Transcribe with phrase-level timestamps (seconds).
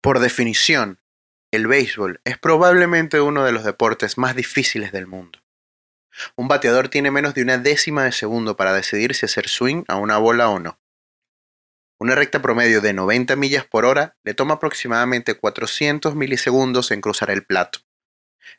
[0.00, 1.00] Por definición,
[1.50, 5.40] el béisbol es probablemente uno de los deportes más difíciles del mundo.
[6.36, 9.96] Un bateador tiene menos de una décima de segundo para decidir si hacer swing a
[9.96, 10.78] una bola o no.
[11.98, 17.30] Una recta promedio de 90 millas por hora le toma aproximadamente 400 milisegundos en cruzar
[17.30, 17.80] el plato.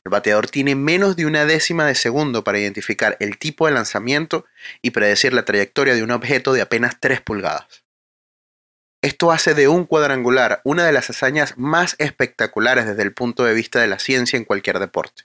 [0.03, 4.45] El bateador tiene menos de una décima de segundo para identificar el tipo de lanzamiento
[4.81, 7.85] y predecir la trayectoria de un objeto de apenas 3 pulgadas.
[9.01, 13.53] Esto hace de un cuadrangular una de las hazañas más espectaculares desde el punto de
[13.53, 15.23] vista de la ciencia en cualquier deporte.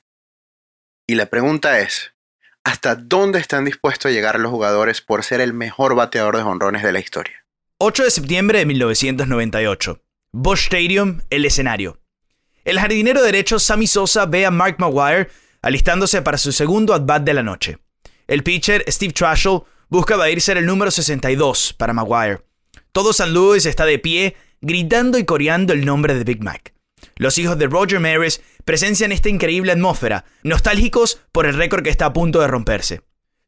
[1.09, 2.15] Y la pregunta es,
[2.62, 6.84] ¿hasta dónde están dispuestos a llegar los jugadores por ser el mejor bateador de jonrones
[6.84, 7.45] de la historia?
[7.79, 10.01] 8 de septiembre de 1998.
[10.30, 12.01] Bush Stadium, el escenario.
[12.65, 15.29] El jardinero derecho Sammy Sosa ve a Mark Maguire
[15.62, 17.79] alistándose para su segundo at-bat de la noche.
[18.29, 22.41] El pitcher Steve Trashel busca evadir ser el número 62 para Maguire.
[22.94, 26.74] Todo San Luis está de pie, gritando y coreando el nombre de Big Mac.
[27.16, 32.06] Los hijos de Roger Maris presencian esta increíble atmósfera, nostálgicos por el récord que está
[32.06, 33.01] a punto de romperse.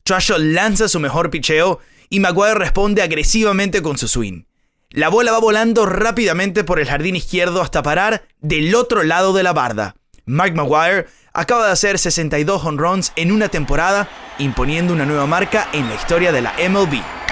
[0.03, 1.79] Trashel lanza su mejor picheo
[2.11, 4.47] y Maguire responde agresivamente con su swing.
[4.91, 9.45] La bola va volando rápidamente por el jardín izquierdo hasta parar del otro lado de
[9.45, 9.95] la barda.
[10.25, 14.09] Mike Maguire acaba de hacer 62 home runs en una temporada,
[14.41, 17.26] imponiendo una nueva marca en la historia de la MLB.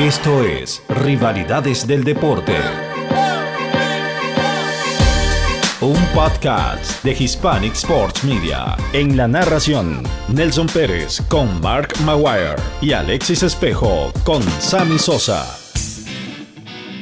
[0.00, 2.56] Esto es Rivalidades del Deporte.
[5.82, 8.78] Un podcast de Hispanic Sports Media.
[8.94, 15.44] En la narración, Nelson Pérez con Mark Maguire y Alexis Espejo con Sammy Sosa.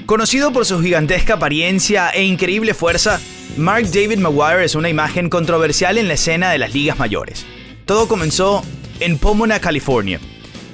[0.05, 3.21] Conocido por su gigantesca apariencia e increíble fuerza,
[3.57, 7.47] Mark David Maguire es una imagen controversial en la escena de las ligas mayores.
[7.87, 8.65] Todo comenzó
[8.99, 10.19] en Pomona, California,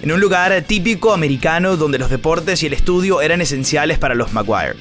[0.05, 4.35] en un lugar típico americano donde los deportes y el estudio eran esenciales para los
[4.35, 4.77] Maguire.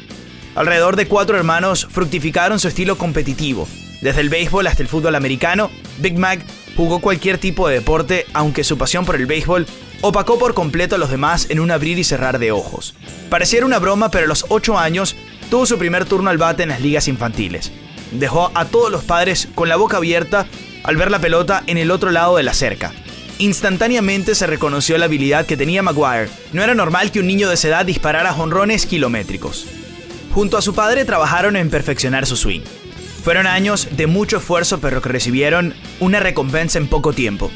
[0.53, 3.65] Alrededor de cuatro hermanos fructificaron su estilo competitivo.
[4.01, 6.41] Desde el béisbol hasta el fútbol americano, Big Mac
[6.75, 9.65] jugó cualquier tipo de deporte, aunque su pasión por el béisbol
[10.01, 12.93] opacó por completo a los demás en un abrir y cerrar de ojos.
[13.29, 15.15] Pareciera una broma, pero a los 8 años
[15.49, 17.71] tuvo su primer turno al bate en las ligas infantiles.
[18.11, 20.47] Dejó a todos los padres con la boca abierta
[20.83, 22.91] al ver la pelota en el otro lado de la cerca.
[23.39, 26.29] Instantáneamente se reconoció la habilidad que tenía Maguire.
[26.51, 29.65] No era normal que un niño de esa edad disparara jonrones kilométricos.
[30.33, 32.61] Junto a su padre trabajaron en perfeccionar su swing.
[33.23, 37.51] Fueron años de mucho esfuerzo pero que recibieron una recompensa en poco tiempo.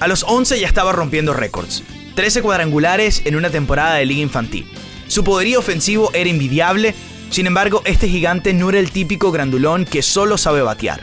[0.00, 1.84] A los 11 ya estaba rompiendo récords.
[2.16, 4.66] 13 cuadrangulares en una temporada de liga infantil.
[5.06, 6.94] Su poderío ofensivo era envidiable,
[7.30, 11.00] sin embargo este gigante no era el típico grandulón que solo sabe batear.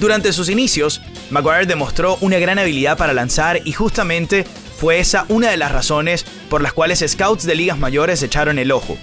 [0.00, 1.00] Durante sus inicios,
[1.32, 4.44] Maguire demostró una gran habilidad para lanzar y justamente
[4.76, 8.70] fue esa una de las razones por las cuales scouts de ligas mayores echaron el
[8.70, 8.98] ojo.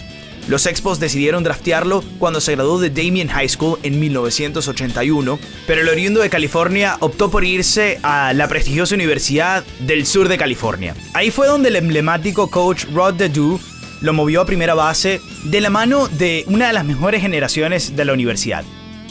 [0.48, 5.90] Los Expos decidieron draftearlo cuando se graduó de Damien High School en 1981, pero el
[5.90, 10.94] oriundo de California optó por irse a la prestigiosa Universidad del Sur de California.
[11.16, 13.60] Ahí fue donde el emblemático coach Rod Dedew
[14.02, 18.06] lo movió a primera base de la mano de una de las mejores generaciones de
[18.06, 18.64] la universidad.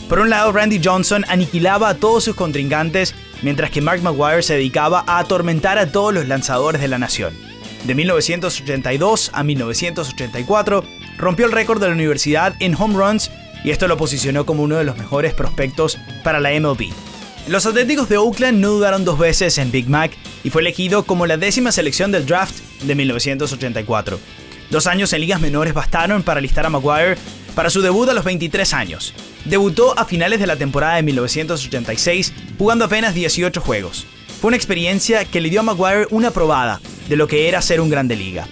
[0.09, 4.55] Por un lado, Randy Johnson aniquilaba a todos sus contrincantes, mientras que Mark Maguire se
[4.55, 7.35] dedicaba a atormentar a todos los lanzadores de la nación.
[7.85, 10.85] De 1982 a 1984,
[11.19, 13.31] rompió el récord de la universidad en home runs
[13.65, 16.91] y esto lo posicionó como uno de los mejores prospectos para la MLB.
[17.47, 21.27] Los Atléticos de Oakland no dudaron dos veces en Big Mac y fue elegido como
[21.27, 24.19] la décima selección del draft de 1984.
[24.71, 27.17] Dos años en ligas menores bastaron para listar a Maguire
[27.59, 29.13] para su debut a los 23 años.
[29.45, 34.07] Debutó a finales de la temporada de 1986, jugando apenas 18 juegos.
[34.41, 37.81] Fue una experiencia que le dio a Maguire una probada de lo que era ser
[37.81, 38.47] un grande liga.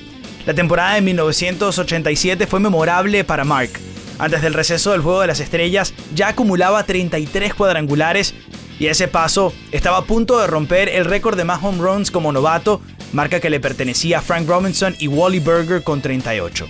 [0.45, 3.71] La temporada de 1987 fue memorable para Mark.
[4.19, 8.35] Antes del receso del Juego de las Estrellas ya acumulaba 33 cuadrangulares
[8.81, 12.11] y a ese paso estaba a punto de romper el récord de más home runs
[12.11, 12.81] como novato,
[13.13, 16.67] marca que le pertenecía a Frank Robinson y Wally Berger con 38.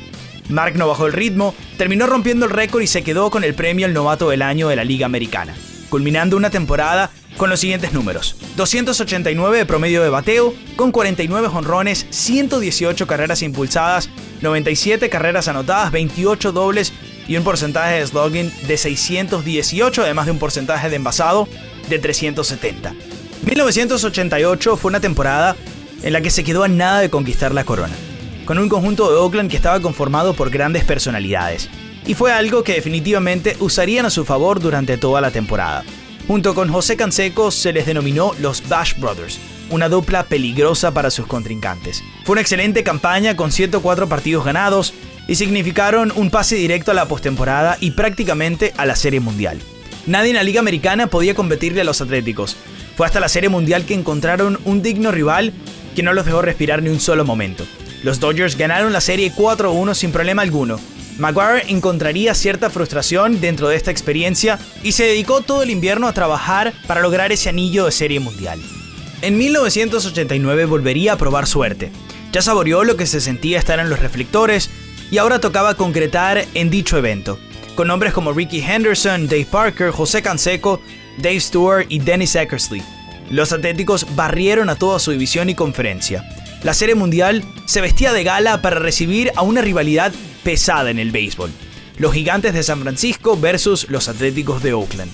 [0.49, 3.87] Mark no bajó el ritmo, terminó rompiendo el récord y se quedó con el premio
[3.87, 5.55] al novato del año de la Liga Americana,
[5.89, 8.37] culminando una temporada con los siguientes números.
[8.57, 14.09] 289 de promedio de bateo, con 49 jonrones, 118 carreras impulsadas,
[14.41, 16.93] 97 carreras anotadas, 28 dobles
[17.29, 21.49] y un porcentaje de slugging de 618, además de un porcentaje de envasado
[21.89, 22.95] de 370.
[23.45, 25.57] 1988 fue una temporada
[26.03, 27.95] en la que se quedó a nada de conquistar la corona
[28.47, 31.69] con un conjunto de Oakland que estaba conformado por grandes personalidades.
[32.07, 35.83] y fue algo que definitivamente usarían a su favor durante toda la temporada.
[36.29, 39.41] Junto con José Canseco se les denominó los Bash Brothers,
[39.71, 42.05] una dupla peligrosa para sus contrincantes.
[42.25, 44.95] Fue una excelente campaña con 104 partidos ganados
[45.27, 49.61] y significaron un pase directo a la postemporada y prácticamente a la Serie Mundial.
[50.07, 52.57] Nadie en la Liga Americana podía competirle a los Atléticos.
[52.97, 55.53] Fue hasta la Serie Mundial que encontraron un digno rival
[55.97, 57.65] que no los dejó respirar ni un solo momento.
[58.03, 60.79] Los Dodgers ganaron la serie 4-1 sin problema alguno.
[61.19, 66.13] Maguire encontraría cierta frustración dentro de esta experiencia y se dedicó todo el invierno a
[66.13, 68.61] trabajar para lograr ese anillo de serie mundial.
[69.23, 71.91] En 1989 volvería a probar suerte.
[72.33, 74.71] Ya saboreó lo que se sentía estar en los reflectores
[75.11, 77.39] y ahora tocaba concretar en dicho evento,
[77.75, 80.83] con nombres como Ricky Henderson, Dave Parker, José Canseco,
[81.17, 82.83] Dave Stewart y Dennis Eckersley.
[83.31, 86.25] Los Atléticos barrieron a toda su división y conferencia.
[86.67, 91.13] La Serie Mundial se vestía de gala para recibir a una rivalidad pesada en el
[91.13, 91.53] béisbol.
[91.97, 95.13] Los Gigantes de San Francisco versus los Atléticos de Oakland.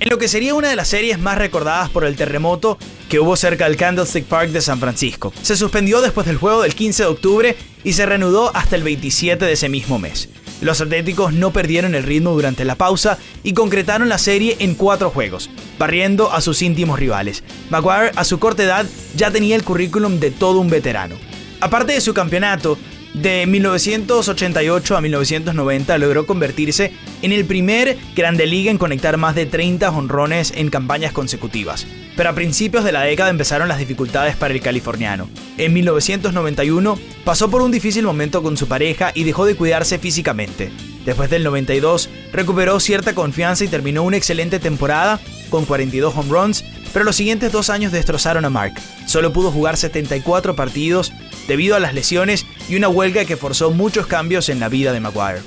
[0.00, 2.78] En lo que sería una de las series más recordadas por el terremoto
[3.10, 5.30] que hubo cerca del Candlestick Park de San Francisco.
[5.42, 9.44] Se suspendió después del juego del 15 de octubre y se reanudó hasta el 27
[9.44, 10.30] de ese mismo mes.
[10.60, 15.10] Los Atléticos no perdieron el ritmo durante la pausa y concretaron la serie en cuatro
[15.10, 17.42] juegos, barriendo a sus íntimos rivales.
[17.70, 18.86] Maguire, a su corta edad,
[19.16, 21.16] ya tenía el currículum de todo un veterano.
[21.60, 22.78] Aparte de su campeonato,
[23.14, 29.46] de 1988 a 1990 logró convertirse en el primer Grande Liga en conectar más de
[29.46, 31.86] 30 honrones en campañas consecutivas.
[32.16, 35.28] Pero a principios de la década empezaron las dificultades para el californiano.
[35.56, 40.70] En 1991 pasó por un difícil momento con su pareja y dejó de cuidarse físicamente.
[41.04, 45.20] Después del 92 recuperó cierta confianza y terminó una excelente temporada
[45.50, 46.64] con 42 home runs,
[46.94, 48.74] pero los siguientes dos años destrozaron a Mark.
[49.06, 51.12] Solo pudo jugar 74 partidos
[51.48, 55.00] debido a las lesiones y una huelga que forzó muchos cambios en la vida de
[55.00, 55.42] Maguire.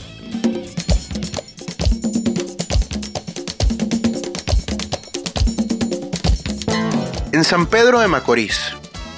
[7.31, 8.59] En San Pedro de Macorís,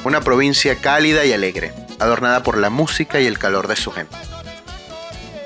[0.03, 4.15] una provincia cálida y alegre, adornada por la música y el calor de su gente.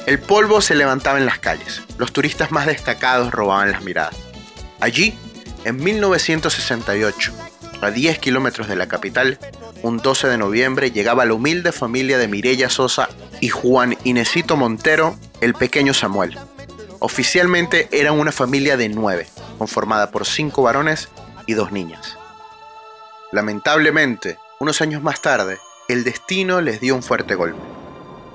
[0.06, 4.16] El polvo se levantaba en las calles, los turistas más destacados robaban las miradas.
[4.82, 5.18] Allí,
[5.66, 7.34] en 1968,
[7.82, 9.40] a 10 kilómetros de la capital,
[9.82, 13.10] un 12 de noviembre llegaba la humilde familia de Mirella Sosa
[13.42, 16.38] y Juan Inesito Montero, el pequeño Samuel.
[17.00, 19.28] Oficialmente eran una familia de nueve,
[19.58, 21.10] conformada por cinco varones
[21.46, 22.18] y dos niñas.
[23.32, 25.58] Lamentablemente, unos años más tarde,
[25.90, 27.60] el destino les dio un fuerte golpe.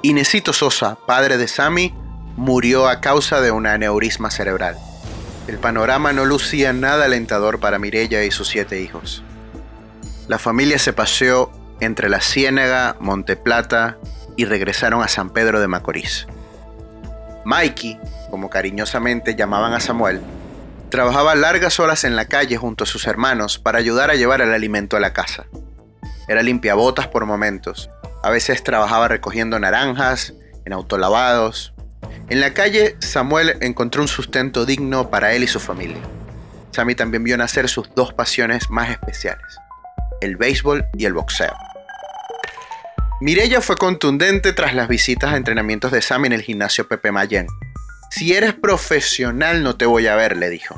[0.02, 1.94] Inesito Sosa, padre de Sami,
[2.36, 4.76] murió a causa de un aneurisma cerebral.
[5.48, 9.24] El panorama no lucía nada alentador para Mirella y sus siete hijos.
[10.28, 11.50] La familia se paseó
[11.80, 13.96] entre la Ciénaga, Monteplata
[14.36, 16.26] y regresaron a San Pedro de Macorís.
[17.46, 17.98] Mikey,
[18.30, 20.20] como cariñosamente llamaban a Samuel,
[20.90, 24.52] trabajaba largas horas en la calle junto a sus hermanos para ayudar a llevar el
[24.52, 25.46] alimento a la casa.
[26.28, 27.88] Era limpiabotas por momentos.
[28.22, 30.34] A veces trabajaba recogiendo naranjas,
[30.66, 31.72] en autolavados.
[32.28, 36.02] En la calle, Samuel encontró un sustento digno para él y su familia.
[36.72, 39.46] Sammy también vio nacer sus dos pasiones más especiales,
[40.20, 41.56] el béisbol y el boxeo.
[43.20, 47.48] Mirella fue contundente tras las visitas a entrenamientos de Sammy en el gimnasio Pepe Mayen.
[48.10, 50.76] Si eres profesional no te voy a ver, le dijo.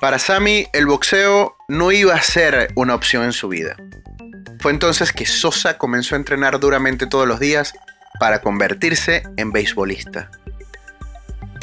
[0.00, 3.76] Para Sammy, el boxeo no iba a ser una opción en su vida.
[4.60, 7.74] Fue entonces que Sosa comenzó a entrenar duramente todos los días
[8.18, 10.30] para convertirse en beisbolista.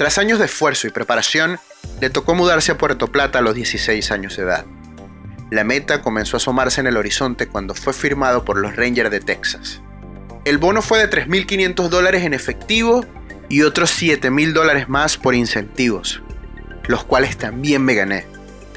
[0.01, 1.59] Tras años de esfuerzo y preparación,
[1.99, 4.65] le tocó mudarse a Puerto Plata a los 16 años de edad.
[5.51, 9.19] La meta comenzó a asomarse en el horizonte cuando fue firmado por los Rangers de
[9.19, 9.79] Texas.
[10.43, 13.05] El bono fue de 3.500 dólares en efectivo
[13.47, 16.23] y otros 7.000 dólares más por incentivos,
[16.87, 18.25] los cuales también me gané,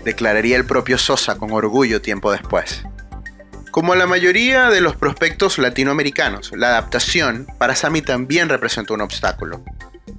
[0.04, 2.84] declararía el propio Sosa con orgullo tiempo después.
[3.70, 9.64] Como la mayoría de los prospectos latinoamericanos, la adaptación para Sammy también representó un obstáculo.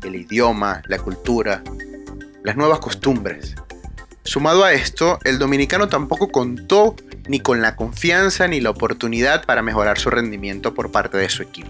[0.04, 1.64] El idioma, la cultura,
[2.44, 3.56] las nuevas costumbres.
[4.24, 6.96] Sumado a esto, el dominicano tampoco contó
[7.28, 11.44] ni con la confianza ni la oportunidad para mejorar su rendimiento por parte de su
[11.44, 11.70] equipo.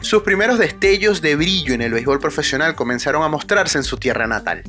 [0.00, 4.26] Sus primeros destellos de brillo en el béisbol profesional comenzaron a mostrarse en su tierra
[4.26, 4.62] natal,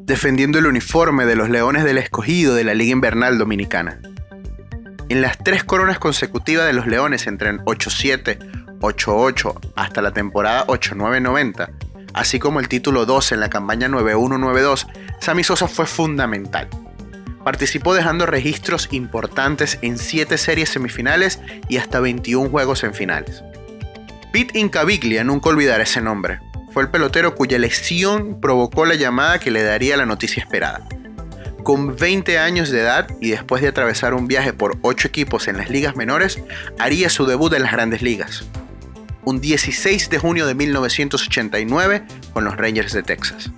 [0.00, 3.98] defendiendo el uniforme de los Leones del Escogido de la Liga Invernal Dominicana.
[5.08, 10.66] En las tres coronas consecutivas de los Leones entre el 8-7, 8-8 hasta la temporada
[10.66, 11.70] 8-9-90,
[12.14, 14.86] así como el título 12 en la campaña 9-1-9-2,
[15.20, 16.68] Sammy Sosa fue fundamental.
[17.44, 23.42] Participó dejando registros importantes en 7 series semifinales y hasta 21 juegos en finales.
[24.32, 26.40] Pete Incaviglia nunca olvidará ese nombre.
[26.72, 30.80] fue el pelotero cuya lesión provocó la llamada que le daría la noticia esperada.
[31.62, 35.56] Con 20 años de edad y después de atravesar un viaje por 8 equipos en
[35.56, 36.42] las ligas menores,
[36.78, 38.44] haría su debut en las grandes ligas.
[39.26, 43.50] Un 16 de junio de 1989 con los Rangers de Texas.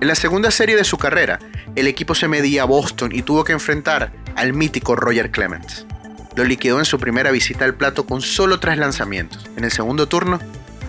[0.00, 1.38] En la segunda serie de su carrera,
[1.76, 5.86] el equipo se medía a Boston y tuvo que enfrentar al mítico Roger Clemens.
[6.34, 9.48] Lo liquidó en su primera visita al plato con solo tres lanzamientos.
[9.56, 10.40] En el segundo turno,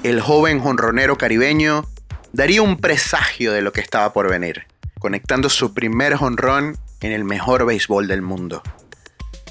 [0.01, 1.85] el joven jonronero caribeño
[2.33, 4.65] daría un presagio de lo que estaba por venir,
[4.99, 8.63] conectando su primer jonrón en el mejor béisbol del mundo.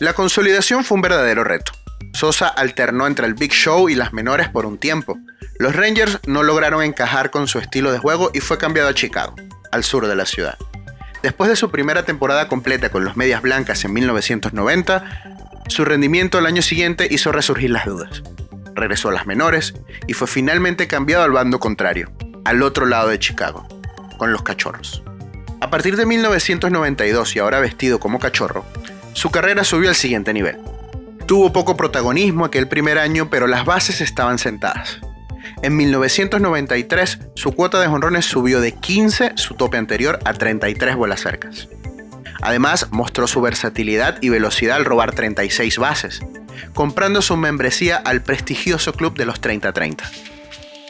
[0.00, 1.72] La consolidación fue un verdadero reto.
[2.12, 5.18] Sosa alternó entre el Big Show y las menores por un tiempo.
[5.58, 9.34] Los Rangers no lograron encajar con su estilo de juego y fue cambiado a Chicago
[9.72, 10.56] al sur de la ciudad.
[11.22, 15.04] Después de su primera temporada completa con los Medias Blancas en 1990,
[15.68, 18.22] su rendimiento el año siguiente hizo resurgir las dudas.
[18.74, 19.74] Regresó a las menores
[20.06, 22.12] y fue finalmente cambiado al bando contrario,
[22.44, 23.66] al otro lado de Chicago,
[24.18, 25.02] con los Cachorros.
[25.60, 28.66] A partir de 1992 y ahora vestido como cachorro,
[29.14, 30.58] su carrera subió al siguiente nivel.
[31.26, 35.00] Tuvo poco protagonismo aquel primer año, pero las bases estaban sentadas.
[35.62, 41.20] En 1993, su cuota de jonrones subió de 15, su tope anterior, a 33 bolas
[41.20, 41.68] cercas.
[42.42, 46.20] Además, mostró su versatilidad y velocidad al robar 36 bases,
[46.74, 50.02] comprando su membresía al prestigioso club de los 30-30.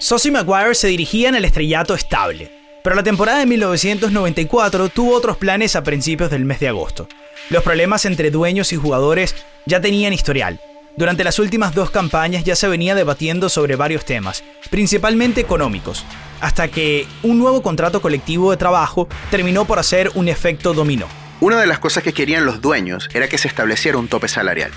[0.00, 2.50] Sosa y Maguire se dirigían al estrellato estable,
[2.82, 7.08] pero la temporada de 1994 tuvo otros planes a principios del mes de agosto.
[7.50, 9.34] Los problemas entre dueños y jugadores
[9.66, 10.60] ya tenían historial,
[10.96, 16.04] durante las últimas dos campañas ya se venía debatiendo sobre varios temas, principalmente económicos,
[16.40, 21.08] hasta que un nuevo contrato colectivo de trabajo terminó por hacer un efecto dominó.
[21.40, 24.70] Una de las cosas que querían los dueños era que se estableciera un tope salarial,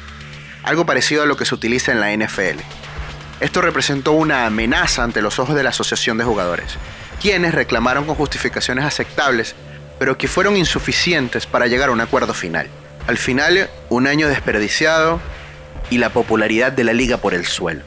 [0.63, 2.61] algo parecido a lo que se utiliza en la NFL.
[3.39, 6.77] Esto representó una amenaza ante los ojos de la Asociación de Jugadores,
[7.21, 9.55] quienes reclamaron con justificaciones aceptables,
[9.99, 12.67] pero que fueron insuficientes para llegar a un acuerdo final.
[13.07, 15.19] Al final, un año desperdiciado,
[15.89, 17.81] y la popularidad de la liga por el suelo.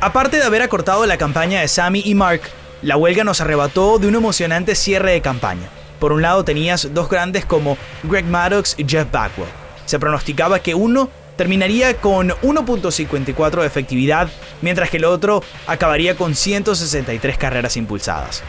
[0.00, 2.42] Aparte de haber acortado la campaña de Sammy y Mark,
[2.82, 5.68] la huelga nos arrebató de un emocionante cierre de campaña.
[5.98, 9.48] Por un lado tenías dos grandes como Greg Maddox y Jeff Bagwell.
[9.86, 14.28] Se pronosticaba que uno terminaría con 1.54 de efectividad,
[14.60, 18.42] mientras que el otro acabaría con 163 carreras impulsadas.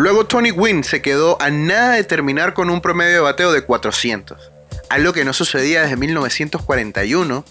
[0.00, 3.60] Luego Tony Gwynn se quedó a nada de terminar con un promedio de bateo de
[3.60, 4.50] 400,
[4.88, 7.44] algo que no sucedía desde 1941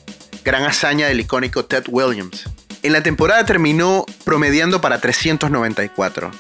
[0.44, 2.50] gran hazaña del icónico Ted Williams.
[2.82, 6.32] En la temporada terminó promediando para 394.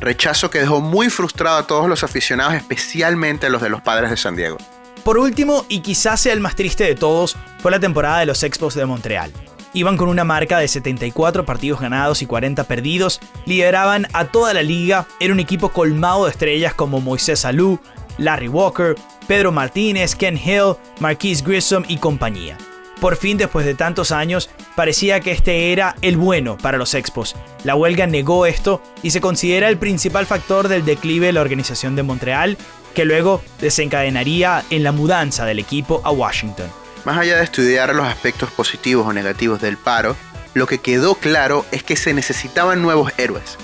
[0.00, 4.10] Rechazo que dejó muy frustrado a todos los aficionados, especialmente a los de los padres
[4.10, 4.58] de San Diego.
[5.04, 8.42] Por último, y quizás sea el más triste de todos, fue la temporada de los
[8.42, 9.32] Expos de Montreal.
[9.74, 14.62] Iban con una marca de 74 partidos ganados y 40 perdidos, lideraban a toda la
[14.62, 17.78] liga, era un equipo colmado de estrellas como Moisés Alou,
[18.16, 18.94] Larry Walker,
[19.26, 22.56] Pedro Martínez, Ken Hill, Marquise Grissom y compañía.
[23.00, 27.36] Por fin, después de tantos años, parecía que este era el bueno para los Expos.
[27.62, 31.94] La huelga negó esto y se considera el principal factor del declive de la organización
[31.94, 32.56] de Montreal,
[32.94, 36.68] que luego desencadenaría en la mudanza del equipo a Washington.
[37.04, 40.16] Más allá de estudiar los aspectos positivos o negativos del paro,
[40.54, 43.56] lo que quedó claro es que se necesitaban nuevos héroes.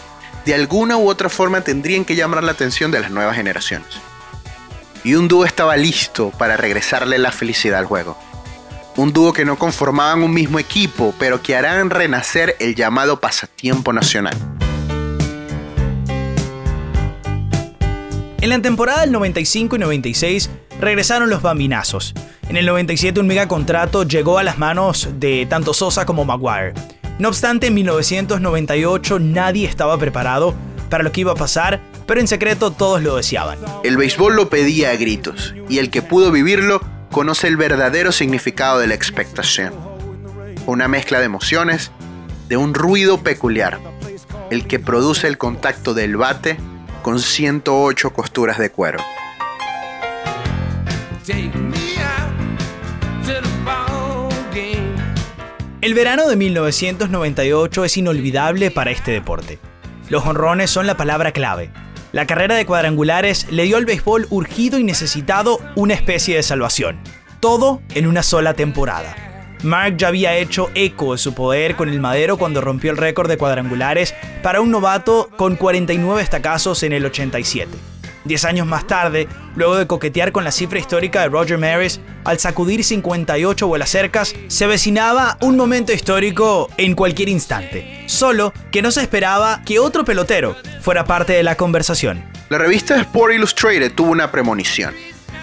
[0.44, 3.88] De alguna u otra forma tendrían que llamar la atención de las nuevas generaciones.
[5.02, 8.16] Y un dúo estaba listo para regresarle la felicidad al juego
[8.96, 13.92] un dúo que no conformaban un mismo equipo, pero que harán renacer el llamado pasatiempo
[13.92, 14.34] nacional.
[18.40, 20.50] En la temporada del 95 y 96
[20.81, 22.14] regresaron los bambinazos.
[22.49, 26.75] En el 97 un megacontrato llegó a las manos de tanto Sosa como Maguire.
[27.19, 30.54] No obstante, en 1998 nadie estaba preparado
[30.90, 33.59] para lo que iba a pasar, pero en secreto todos lo deseaban.
[33.83, 38.78] El béisbol lo pedía a gritos, y el que pudo vivirlo conoce el verdadero significado
[38.78, 39.73] de la expectación.
[40.66, 41.93] Una mezcla de emociones,
[42.49, 43.78] de un ruido peculiar,
[44.50, 46.59] el que produce el contacto del bate
[47.02, 48.99] con 108 costuras de cuero.
[55.81, 59.59] El verano de 1998 es inolvidable para este deporte.
[60.11, 61.71] Los honrones son la palabra clave.
[62.12, 67.00] La carrera de cuadrangulares le dio al béisbol urgido y necesitado una especie de salvación.
[67.40, 69.16] Todo en una sola temporada.
[69.62, 73.31] Mark ya había hecho eco de su poder con el madero cuando rompió el récord
[73.31, 77.93] de cuadrangulares para un novato con 49 estacazos en el 87.
[78.25, 82.38] Diez años más tarde, luego de coquetear con la cifra histórica de Roger Maris, al
[82.38, 88.04] sacudir 58 vuelas cercas, se avecinaba un momento histórico en cualquier instante.
[88.07, 92.25] Solo que no se esperaba que otro pelotero fuera parte de la conversación.
[92.49, 94.95] La revista Sport Illustrated tuvo una premonición,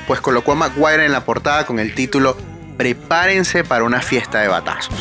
[0.07, 2.35] pues colocó a Maguire en la portada con el título
[2.77, 4.95] Prepárense para una fiesta de batazos.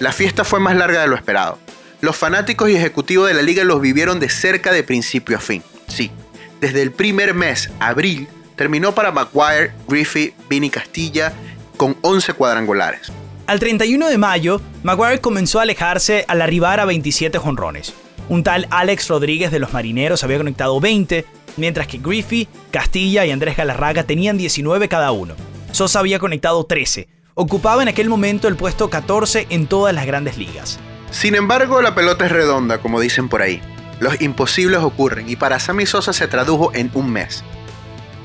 [0.00, 1.58] La fiesta fue más larga de lo esperado.
[2.00, 5.62] Los fanáticos y ejecutivos de la liga los vivieron de cerca de principio a fin.
[5.88, 6.12] Sí,
[6.60, 11.32] desde el primer mes, abril, terminó para Maguire, Griffey, Vinny Castilla
[11.76, 13.12] con 11 cuadrangulares.
[13.46, 17.94] Al 31 de mayo, Maguire comenzó a alejarse al arribar a 27 jonrones.
[18.28, 21.24] Un tal Alex Rodríguez de los Marineros había conectado 20,
[21.56, 25.34] mientras que Griffey, Castilla y Andrés Galarraga tenían 19 cada uno.
[25.72, 27.08] Sosa había conectado 13.
[27.34, 30.78] Ocupaba en aquel momento el puesto 14 en todas las grandes ligas.
[31.10, 33.62] Sin embargo, la pelota es redonda, como dicen por ahí.
[34.00, 37.42] Los imposibles ocurren y para Sammy Sosa se tradujo en un mes.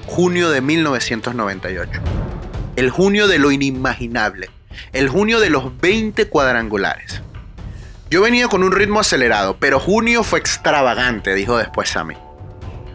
[0.05, 1.99] Junio de 1998.
[2.75, 4.49] El junio de lo inimaginable.
[4.91, 7.23] El junio de los 20 cuadrangulares.
[8.11, 12.15] Yo venía con un ritmo acelerado, pero junio fue extravagante, dijo después Sammy.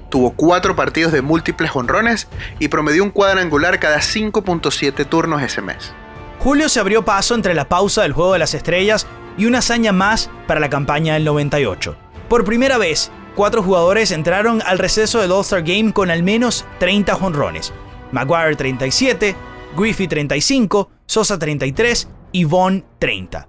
[0.09, 2.29] Tuvo cuatro partidos de múltiples honrones
[2.61, 5.93] y promedió un cuadrangular cada 5.7 turnos ese mes.
[6.39, 9.93] Julio se abrió paso entre la pausa del Juego de las Estrellas y una hazaña
[9.93, 11.97] más para la campaña del 98.
[12.29, 17.15] Por primera vez, cuatro jugadores entraron al receso del All-Star Game con al menos 30
[17.15, 17.73] jonrones.
[18.13, 19.35] Maguire 37,
[19.75, 23.47] Griffey 35, Sosa 33 y Vaughn 30.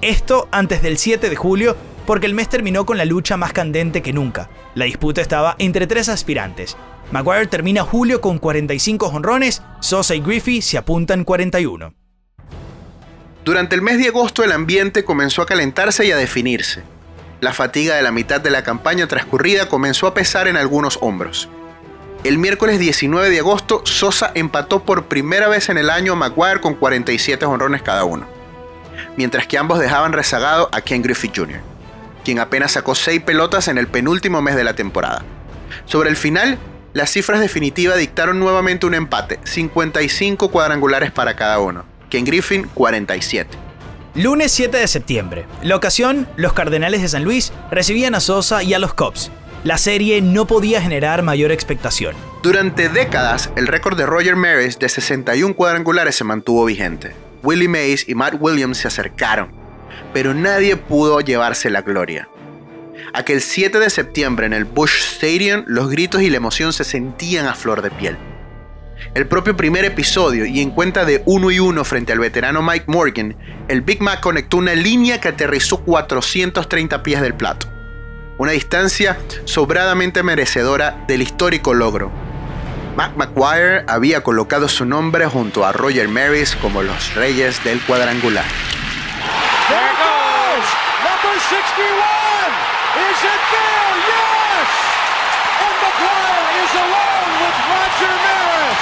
[0.00, 4.00] Esto antes del 7 de julio, porque el mes terminó con la lucha más candente
[4.00, 4.48] que nunca.
[4.76, 6.76] La disputa estaba entre tres aspirantes.
[7.10, 11.94] Maguire termina julio con 45 jonrones, Sosa y Griffey se apuntan 41.
[13.44, 16.84] Durante el mes de agosto el ambiente comenzó a calentarse y a definirse.
[17.40, 21.48] La fatiga de la mitad de la campaña transcurrida comenzó a pesar en algunos hombros.
[22.22, 26.60] El miércoles 19 de agosto, Sosa empató por primera vez en el año a Maguire
[26.60, 28.26] con 47 honrones cada uno,
[29.16, 31.60] mientras que ambos dejaban rezagado a Ken Griffith Jr.,
[32.24, 35.24] quien apenas sacó 6 pelotas en el penúltimo mes de la temporada.
[35.86, 36.58] Sobre el final,
[36.92, 41.86] las cifras definitivas dictaron nuevamente un empate, 55 cuadrangulares para cada uno.
[42.10, 43.69] Ken Griffin 47.
[44.16, 45.46] Lunes 7 de septiembre.
[45.62, 49.30] La ocasión, los Cardenales de San Luis recibían a Sosa y a los Cubs.
[49.62, 52.16] La serie no podía generar mayor expectación.
[52.42, 57.12] Durante décadas, el récord de Roger Maris de 61 cuadrangulares se mantuvo vigente.
[57.44, 59.52] Willie Mays y Matt Williams se acercaron,
[60.12, 62.28] pero nadie pudo llevarse la gloria.
[63.12, 67.46] Aquel 7 de septiembre en el Bush Stadium, los gritos y la emoción se sentían
[67.46, 68.16] a flor de piel
[69.14, 72.86] el propio primer episodio y en cuenta de 1 y 1 frente al veterano Mike
[72.86, 73.36] Morgan,
[73.68, 77.66] el Big Mac conectó una línea que aterrizó 430 pies del plato.
[78.38, 82.10] Una distancia sobradamente merecedora del histórico logro.
[82.96, 88.44] Mac McGuire había colocado su nombre junto a Roger Maris como los reyes del cuadrangular.
[89.68, 90.66] There goes,
[91.04, 92.40] number 61.
[92.96, 93.80] Is it there?
[94.08, 94.29] Yes!
[96.60, 98.80] And McGuire is alone with Roger Maris.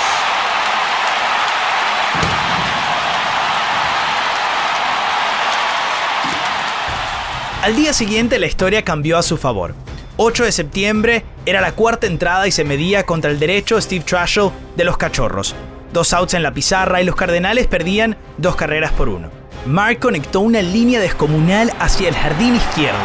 [7.63, 9.75] Al día siguiente la historia cambió a su favor.
[10.17, 14.51] 8 de septiembre era la cuarta entrada y se medía contra el derecho Steve Trashel
[14.77, 15.55] de los Cachorros.
[15.93, 19.31] Dos outs en la pizarra y los Cardenales perdían dos carreras por uno.
[19.67, 22.99] Mark conectó una línea descomunal hacia el jardín izquierdo.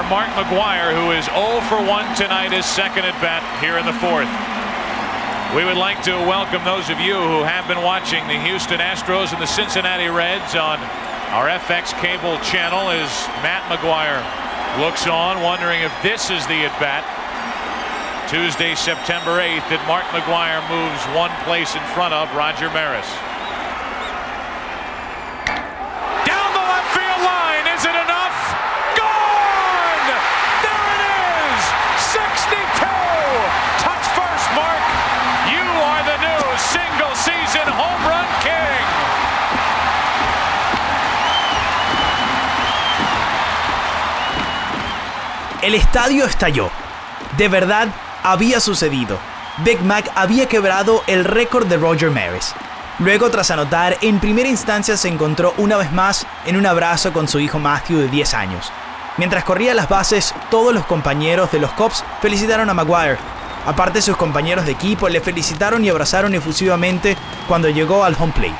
[0.00, 3.84] Hour, Mark McGuire, who is 0 for 1 tonight, his second at bat here in
[3.84, 4.28] the fourth.
[5.52, 9.32] We would like to welcome those of you who have been watching the Houston Astros
[9.32, 10.78] and the Cincinnati Reds on
[11.36, 13.10] Our FX cable channel as
[13.44, 14.24] Matt McGuire
[14.80, 17.04] looks on, wondering if this is the at bat.
[18.30, 23.29] Tuesday, September 8th, that Mark McGuire moves one place in front of Roger Maris.
[45.70, 46.68] El estadio estalló.
[47.38, 47.86] De verdad,
[48.24, 49.20] había sucedido.
[49.58, 52.56] Big Mac había quebrado el récord de Roger Maris.
[52.98, 57.28] Luego, tras anotar, en primera instancia se encontró una vez más en un abrazo con
[57.28, 58.72] su hijo Matthew de 10 años.
[59.16, 63.18] Mientras corría las bases, todos los compañeros de los Cops felicitaron a Maguire.
[63.64, 68.58] Aparte, sus compañeros de equipo le felicitaron y abrazaron efusivamente cuando llegó al home plate.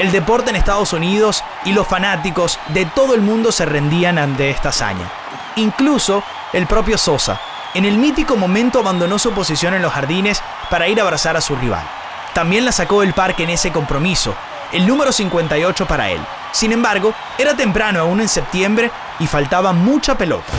[0.00, 4.50] El deporte en Estados Unidos y los fanáticos de todo el mundo se rendían ante
[4.50, 5.08] esta hazaña.
[5.54, 7.40] Incluso el propio Sosa,
[7.74, 11.40] en el mítico momento abandonó su posición en los jardines para ir a abrazar a
[11.40, 11.86] su rival.
[12.34, 14.34] También la sacó del parque en ese compromiso,
[14.72, 16.20] el número 58 para él.
[16.52, 20.52] Sin embargo, era temprano aún en septiembre y faltaba mucha pelota.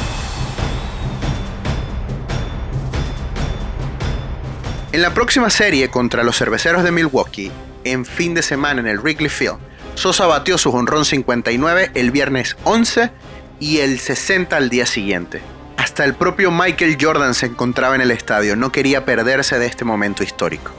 [4.92, 7.52] En la próxima serie contra los cerveceros de Milwaukee,
[7.84, 9.60] en fin de semana en el Wrigley Field,
[9.96, 13.12] Sosa batió su honrón 59 el viernes 11
[13.60, 15.42] y el 60 al día siguiente.
[15.80, 19.86] Hasta el propio Michael Jordan se encontraba en el estadio, no quería perderse de este
[19.86, 20.72] momento histórico.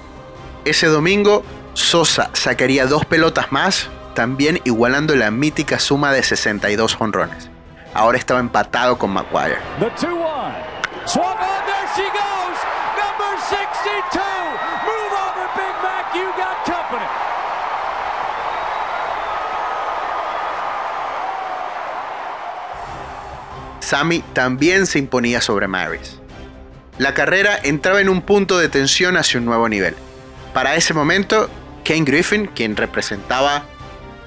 [0.67, 7.49] Ese domingo, Sosa sacaría dos pelotas más, también igualando la mítica suma de 62 honrones.
[7.95, 9.57] Ahora estaba empatado con McGuire.
[23.91, 26.21] Sammy también se imponía sobre Maris.
[26.97, 29.97] La carrera entraba en un punto de tensión hacia un nuevo nivel.
[30.55, 31.51] Para ese momento,
[31.85, 33.65] Kane Griffin, quien representaba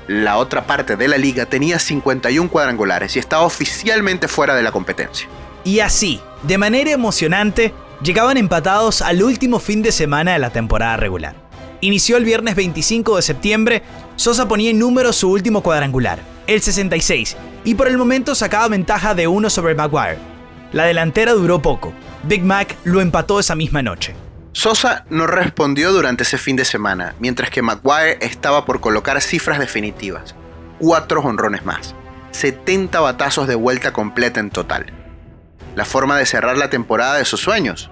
[0.09, 4.73] la otra parte de la liga, tenía 51 cuadrangulares y estaba oficialmente fuera de la
[4.73, 5.29] competencia.
[5.63, 10.97] Y así, de manera emocionante, llegaban empatados al último fin de semana de la temporada
[10.97, 11.35] regular.
[11.79, 13.83] Inició el viernes 25 de septiembre,
[14.17, 19.15] Sosa ponía en número su último cuadrangular, el 66, y por el momento sacaba ventaja
[19.15, 20.17] de uno sobre Maguire.
[20.71, 21.93] La delantera duró poco.
[22.23, 24.15] Big Mac lo empató esa misma noche.
[24.53, 29.59] Sosa no respondió durante ese fin de semana, mientras que Maguire estaba por colocar cifras
[29.59, 30.35] definitivas.
[30.79, 31.95] Cuatro honrones más.
[32.31, 34.85] 70 batazos de vuelta completa en total.
[35.75, 37.89] La forma de cerrar la temporada de sus sueños.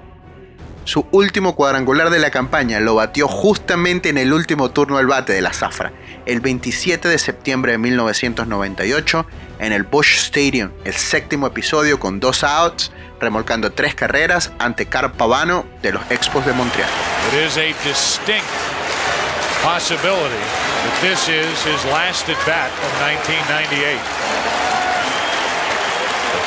[0.84, 5.32] Su último cuadrangular de la campaña lo batió justamente en el último turno del bate
[5.32, 5.94] de la Zafra,
[6.26, 9.26] el 27 de septiembre de 1998,
[9.60, 15.12] en el Bush Stadium, el séptimo episodio con dos outs, remolcando tres carreras ante Carl
[15.12, 16.90] Pavano de los Expos de Montreal.
[17.32, 18.50] It is a distinct
[19.62, 20.42] possibility
[20.82, 24.02] that this is his last at bat of 1998.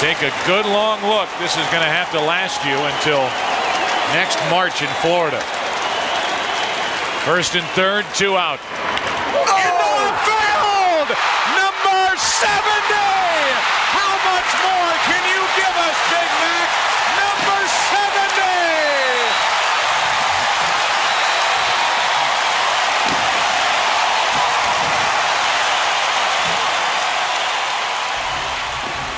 [0.00, 1.28] Take a good long look.
[1.38, 3.30] This is going to have to last you until
[4.12, 5.40] next March in Florida.
[7.24, 8.60] First and third, two out.
[9.32, 9.74] Oh!
[10.24, 11.08] field!
[11.56, 12.60] Number 70!
[13.96, 16.23] How much more can you give us, Big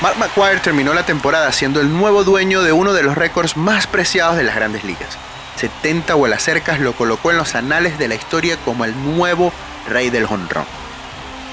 [0.03, 3.87] Mark McGuire terminó la temporada siendo el nuevo dueño de uno de los récords más
[3.87, 5.17] preciados de las grandes ligas.
[5.57, 9.55] 70 vuelas cercas lo colocó en los anales de la historia como el nuevo
[9.89, 10.67] rey del honrón.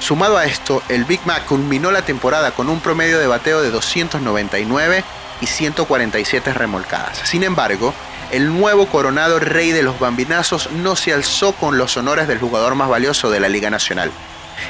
[0.01, 3.71] Sumado a esto, el Big Mac culminó la temporada con un promedio de bateo de
[3.71, 5.05] 299
[5.39, 7.19] y 147 remolcadas.
[7.23, 7.93] Sin embargo,
[8.31, 12.75] el nuevo coronado rey de los bambinazos no se alzó con los honores del jugador
[12.75, 14.11] más valioso de la Liga Nacional.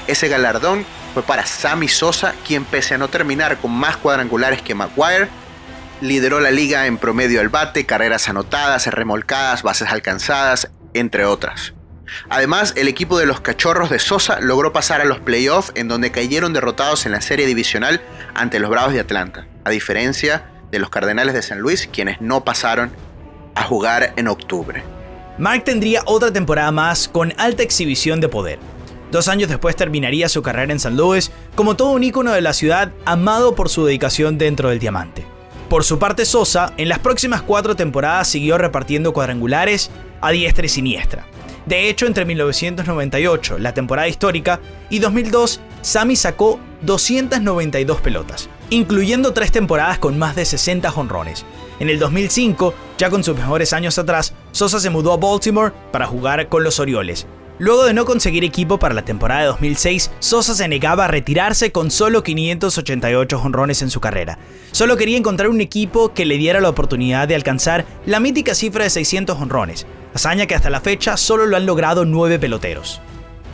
[0.06, 4.76] Ese galardón fue para Sammy Sosa, quien pese a no terminar con más cuadrangulares que
[4.76, 5.30] Maguire,
[6.02, 11.74] lideró la liga en promedio al bate, carreras anotadas, remolcadas, bases alcanzadas, entre otras.
[12.30, 16.12] Además, el equipo de los Cachorros de Sosa logró pasar a los playoffs en donde
[16.12, 18.02] cayeron derrotados en la serie divisional
[18.36, 22.44] ante los Bravos de Atlanta, a diferencia de los Cardenales de San Luis, quienes no
[22.44, 22.92] pasaron
[23.56, 24.84] a jugar en octubre.
[25.38, 28.60] Mark tendría otra temporada más con alta exhibición de poder.
[29.14, 32.52] Dos años después terminaría su carrera en San Luis como todo un ícono de la
[32.52, 35.24] ciudad amado por su dedicación dentro del diamante.
[35.70, 40.70] Por su parte Sosa, en las próximas cuatro temporadas siguió repartiendo cuadrangulares a diestra y
[40.70, 41.28] siniestra.
[41.68, 49.52] De hecho, entre 1998, la temporada histórica, y 2002, Sammy sacó 292 pelotas, incluyendo tres
[49.52, 51.46] temporadas con más de 60 jonrones.
[51.80, 56.08] En el 2005, ya con sus mejores años atrás, Sosa se mudó a Baltimore para
[56.08, 57.28] jugar con los Orioles.
[57.60, 61.72] Luego de no conseguir equipo para la temporada de 2006, Sosa se negaba a retirarse
[61.72, 64.40] con solo 588 jonrones en su carrera.
[64.72, 68.86] Solo quería encontrar un equipo que le diera la oportunidad de alcanzar la mítica cifra
[68.86, 69.86] de 600 jonrones,
[70.16, 73.02] hazaña que hasta la fecha solo lo han logrado 9 peloteros.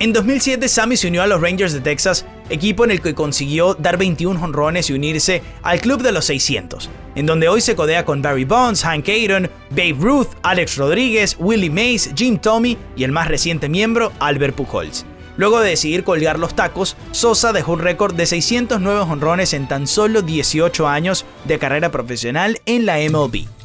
[0.02, 3.74] En 2007 Sammy se unió a los Rangers de Texas, equipo en el que consiguió
[3.74, 8.06] dar 21 honrones y unirse al club de los 600, en donde hoy se codea
[8.06, 13.12] con Barry Bonds, Hank Aaron, Babe Ruth, Alex Rodríguez, Willie Mays, Jim Tomey y el
[13.12, 15.06] más reciente miembro, Albert Pujols.
[15.36, 19.86] Luego de decidir colgar los tacos, Sosa dejó un récord de 609 honrones en tan
[19.86, 23.59] solo 18 años de carrera profesional en la MLB.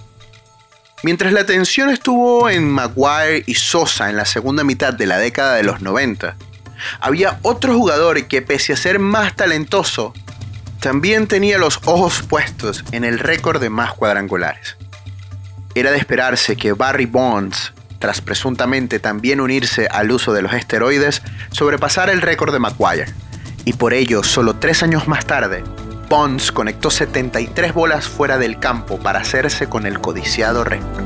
[1.05, 5.55] Mientras la atención estuvo en Maguire y Sosa en la segunda mitad de la década
[5.55, 6.35] de los 90,
[6.99, 10.14] había otro jugador que pese a ser más talentoso,
[10.81, 14.79] también tenía los ojos puestos en el récord de más cuadrangulares.
[15.75, 21.21] Era de esperarse que Barry Bonds, tras presuntamente también unirse al uso de los esteroides,
[21.51, 23.12] sobrepasara el récord de Maguire.
[23.67, 25.64] Y por ello, solo tres años más tarde,
[26.09, 31.05] Bonds conectó 73 bolas fuera del campo para hacerse con el codiciado récord.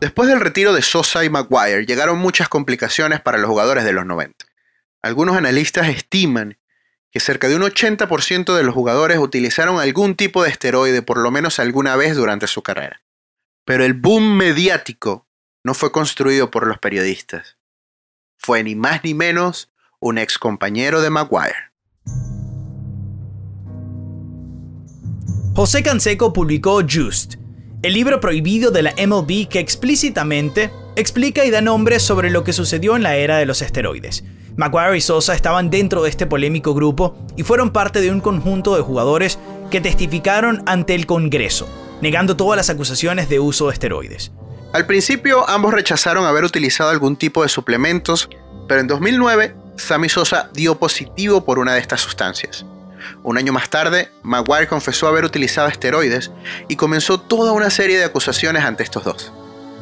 [0.00, 4.06] Después del retiro de Sosa y Maguire, llegaron muchas complicaciones para los jugadores de los
[4.06, 4.46] 90.
[5.02, 6.58] Algunos analistas estiman
[7.10, 11.30] que cerca de un 80% de los jugadores utilizaron algún tipo de esteroide por lo
[11.30, 13.02] menos alguna vez durante su carrera.
[13.64, 15.26] Pero el boom mediático
[15.64, 17.58] no fue construido por los periodistas.
[18.38, 19.69] Fue ni más ni menos
[20.02, 21.70] un ex compañero de Maguire.
[25.54, 27.34] José Canseco publicó Just,
[27.82, 32.54] el libro prohibido de la MLB que explícitamente explica y da nombres sobre lo que
[32.54, 34.24] sucedió en la era de los esteroides.
[34.56, 38.74] Maguire y Sosa estaban dentro de este polémico grupo y fueron parte de un conjunto
[38.76, 39.38] de jugadores
[39.70, 41.68] que testificaron ante el Congreso,
[42.00, 44.32] negando todas las acusaciones de uso de esteroides.
[44.72, 48.30] Al principio ambos rechazaron haber utilizado algún tipo de suplementos,
[48.66, 52.64] pero en 2009 Sammy Sosa dio positivo por una de estas sustancias.
[53.22, 56.30] Un año más tarde, Maguire confesó haber utilizado esteroides
[56.68, 59.32] y comenzó toda una serie de acusaciones ante estos dos.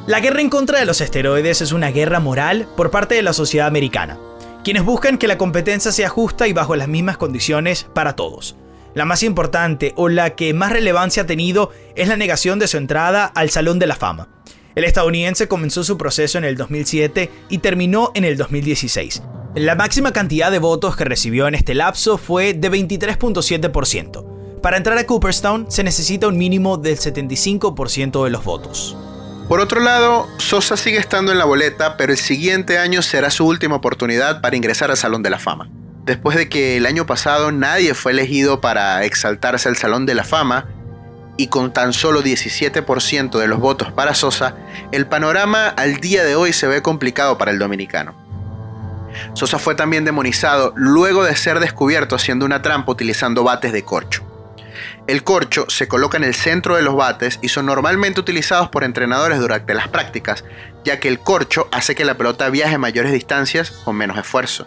[0.06, 3.32] La guerra en contra de los esteroides es una guerra moral por parte de la
[3.32, 4.18] sociedad americana,
[4.64, 8.56] quienes buscan que la competencia sea justa y bajo las mismas condiciones para todos.
[8.94, 12.78] La más importante o la que más relevancia ha tenido es la negación de su
[12.78, 14.28] entrada al Salón de la Fama.
[14.74, 19.22] El estadounidense comenzó su proceso en el 2007 y terminó en el 2016.
[19.58, 24.60] La máxima cantidad de votos que recibió en este lapso fue de 23.7%.
[24.62, 28.96] Para entrar a Cooperstown se necesita un mínimo del 75% de los votos.
[29.48, 33.48] Por otro lado, Sosa sigue estando en la boleta, pero el siguiente año será su
[33.48, 35.68] última oportunidad para ingresar al Salón de la Fama.
[36.04, 40.22] Después de que el año pasado nadie fue elegido para exaltarse al Salón de la
[40.22, 40.68] Fama,
[41.36, 44.54] y con tan solo 17% de los votos para Sosa,
[44.92, 48.27] el panorama al día de hoy se ve complicado para el dominicano.
[49.34, 54.24] Sosa fue también demonizado luego de ser descubierto haciendo una trampa utilizando bates de corcho.
[55.06, 58.84] El corcho se coloca en el centro de los bates y son normalmente utilizados por
[58.84, 60.44] entrenadores durante las prácticas,
[60.84, 64.66] ya que el corcho hace que la pelota viaje mayores distancias con menos esfuerzo.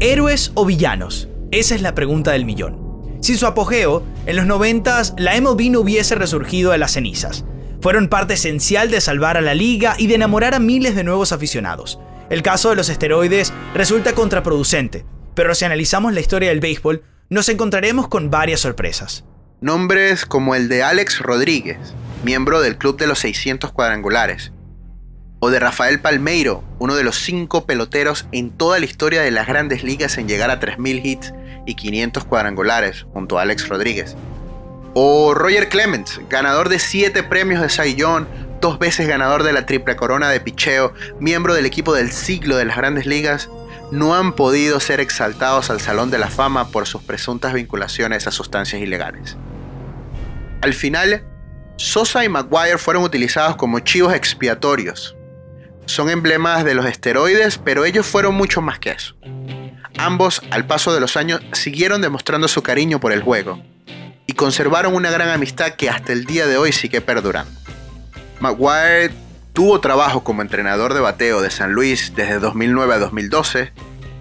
[0.00, 1.28] ¿Héroes o villanos?
[1.50, 2.88] Esa es la pregunta del millón.
[3.20, 7.44] Sin su apogeo, en los 90 la MLB no hubiese resurgido de las cenizas.
[7.80, 11.32] Fueron parte esencial de salvar a la liga y de enamorar a miles de nuevos
[11.32, 11.98] aficionados.
[12.30, 17.48] El caso de los esteroides resulta contraproducente, pero si analizamos la historia del béisbol, nos
[17.48, 19.24] encontraremos con varias sorpresas.
[19.60, 21.78] Nombres como el de Alex Rodríguez,
[22.24, 24.52] miembro del Club de los 600 cuadrangulares,
[25.40, 29.46] o de Rafael Palmeiro, uno de los cinco peloteros en toda la historia de las
[29.46, 31.32] grandes ligas en llegar a 3.000 hits
[31.64, 34.16] y 500 cuadrangulares, junto a Alex Rodríguez.
[34.94, 38.26] O Roger Clemens, ganador de 7 premios de Cy Young,
[38.60, 42.64] dos veces ganador de la triple corona de picheo, miembro del equipo del siglo de
[42.64, 43.48] las grandes ligas,
[43.90, 48.30] no han podido ser exaltados al Salón de la Fama por sus presuntas vinculaciones a
[48.30, 49.36] sustancias ilegales.
[50.60, 51.24] Al final,
[51.76, 55.16] Sosa y Maguire fueron utilizados como chivos expiatorios.
[55.86, 59.14] Son emblemas de los esteroides, pero ellos fueron mucho más que eso.
[59.96, 63.62] Ambos, al paso de los años, siguieron demostrando su cariño por el juego
[64.26, 67.50] y conservaron una gran amistad que hasta el día de hoy sigue perdurando.
[68.40, 69.10] Maguire
[69.52, 73.72] tuvo trabajo como entrenador de bateo de San Luis desde 2009 a 2012,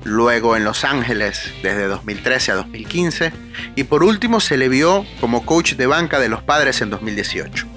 [0.03, 3.33] luego en Los Ángeles desde 2013 a 2015
[3.75, 7.67] y por último se le vio como coach de banca de los padres en 2018.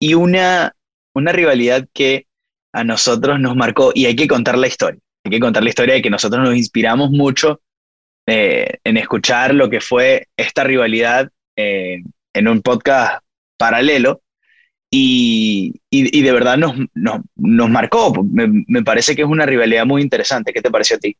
[0.01, 0.77] y una,
[1.13, 2.29] una rivalidad que
[2.73, 5.95] a nosotros nos marcó, y hay que contar la historia, hay que contar la historia
[5.95, 7.61] de que nosotros nos inspiramos mucho
[8.29, 13.25] eh, en escuchar lo que fue esta rivalidad en un podcast
[13.59, 14.23] paralelo,
[14.97, 18.13] y, y, de verdad nos, nos, nos marcó.
[18.23, 20.53] Me, me, parece que es una rivalidad muy interesante.
[20.53, 21.17] ¿Qué te pareció a ti?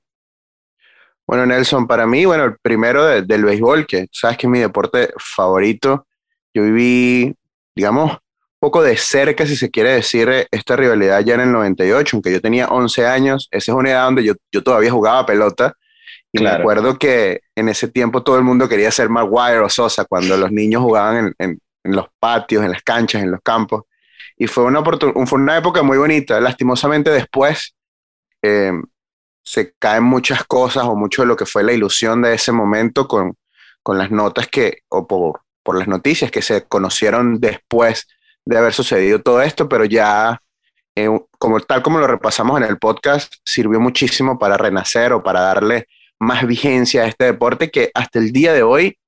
[1.27, 4.61] Bueno, Nelson, para mí, bueno, el primero de, del béisbol, que sabes que es mi
[4.61, 6.07] deporte favorito.
[6.55, 7.35] Yo viví,
[7.75, 8.17] digamos,
[8.61, 12.41] poco de cerca, si se quiere decir, esta rivalidad ya en el 98, aunque yo
[12.41, 13.49] tenía 11 años.
[13.51, 15.75] Esa es una edad donde yo, yo todavía jugaba pelota.
[16.33, 16.59] Y claro.
[16.59, 20.37] me acuerdo que en ese tiempo todo el mundo quería ser Maguire o Sosa cuando
[20.37, 23.85] los niños jugaban en, en, en los patios, en las canchas, en los campos.
[24.37, 26.41] Y fue una, fue una época muy bonita.
[26.41, 27.75] Lastimosamente después
[28.43, 28.73] eh,
[29.45, 33.07] se caen muchas cosas o mucho de lo que fue la ilusión de ese momento
[33.07, 33.37] con,
[33.83, 38.09] con las notas que, o por, por las noticias que se conocieron después
[38.45, 40.41] de haber sucedido todo esto, pero ya,
[40.95, 45.41] eh, como, tal como lo repasamos en el podcast, sirvió muchísimo para renacer o para
[45.41, 45.87] darle
[46.19, 48.99] más vigencia a este deporte que hasta el día de hoy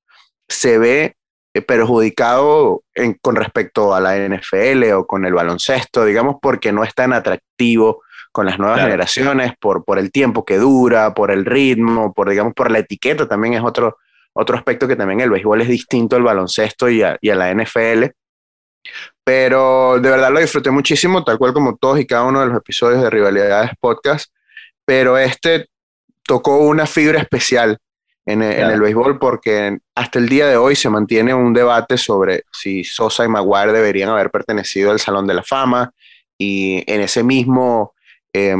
[0.48, 1.16] se ve
[1.62, 6.94] perjudicado en, con respecto a la NFL o con el baloncesto, digamos, porque no es
[6.94, 8.90] tan atractivo con las nuevas claro.
[8.90, 13.26] generaciones, por, por el tiempo que dura, por el ritmo, por, digamos, por la etiqueta,
[13.26, 13.98] también es otro,
[14.34, 17.54] otro aspecto que también el béisbol es distinto al baloncesto y a, y a la
[17.54, 18.04] NFL.
[19.24, 22.58] Pero de verdad lo disfruté muchísimo, tal cual como todos y cada uno de los
[22.58, 24.32] episodios de Rivalidades Podcast.
[24.84, 25.68] Pero este
[26.22, 27.78] tocó una fibra especial
[28.26, 28.54] en, claro.
[28.54, 32.84] en, el béisbol porque hasta el día de hoy se mantiene un debate sobre si
[32.84, 35.92] Sosa y Maguire deberían haber pertenecido al Salón de la Fama
[36.36, 37.94] y en ese mismo
[38.32, 38.54] eh,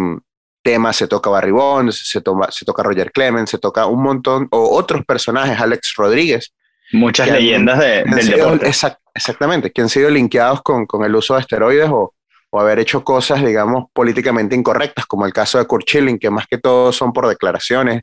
[0.67, 4.49] tema se toca Barry Bonds, se, toma, se toca Roger Clemens, se toca un montón,
[4.51, 6.53] o otros personajes, Alex Rodríguez.
[6.93, 8.67] Muchas leyendas de, del sido, deporte.
[8.67, 12.15] Exact, exactamente, que han sido linkeados con, con el uso de esteroides o,
[12.51, 16.49] o, haber hecho cosas, digamos, políticamente incorrectas, como el caso de Kurt Schilling, que más
[16.49, 18.03] que todo son por declaraciones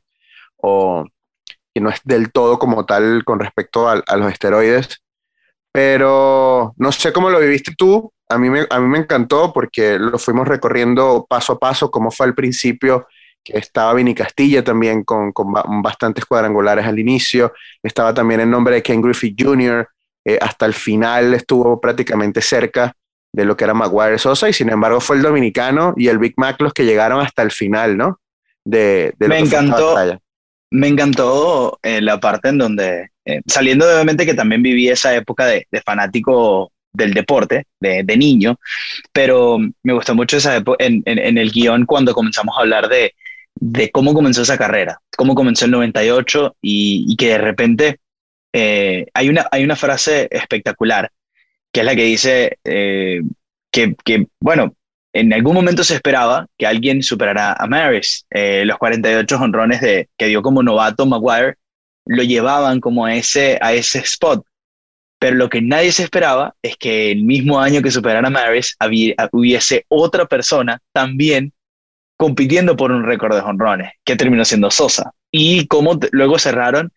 [0.56, 1.04] o
[1.74, 5.02] que no es del todo como tal con respecto a, a, los esteroides.
[5.72, 8.12] Pero no sé cómo lo viviste tú.
[8.28, 12.12] A mí, me, a mí me encantó porque lo fuimos recorriendo paso a paso, como
[12.12, 13.08] fue al principio,
[13.42, 17.52] que estaba Vini Castilla también con, con bastantes cuadrangulares al inicio.
[17.82, 19.88] Estaba también el nombre de Ken Griffith Jr.
[20.24, 22.94] Eh, hasta el final estuvo prácticamente cerca
[23.32, 26.34] de lo que era Maguire Sosa y sin embargo fue el dominicano y el Big
[26.36, 28.20] Mac los que llegaron hasta el final, ¿no?
[28.64, 29.96] De, de me encantó
[30.74, 35.14] me encantó eh, la parte en donde, eh, saliendo de obviamente que también viví esa
[35.14, 38.58] época de, fanático del deporte, de, niño,
[39.12, 43.14] pero me gustó mucho esa en, el guion cuando comenzamos a hablar de,
[43.92, 48.00] cómo comenzó esa carrera, cómo comenzó el 98 y, que de repente
[48.52, 51.10] eh, hay, una, hay una frase espectacular,
[51.70, 54.74] que es la que dice que, bueno,
[55.14, 58.26] en algún momento se esperaba que alguien superara a Maris.
[58.30, 61.54] Eh, los 48 honrones de, que dio como novato Maguire
[62.04, 64.44] lo llevaban como a ese, a ese spot.
[65.20, 68.76] Pero lo que nadie se esperaba es que el mismo año que superara a Maris
[69.30, 71.52] hubiese otra persona también
[72.16, 75.12] compitiendo por un récord de honrones, que terminó siendo Sosa.
[75.30, 76.92] Y cómo luego cerraron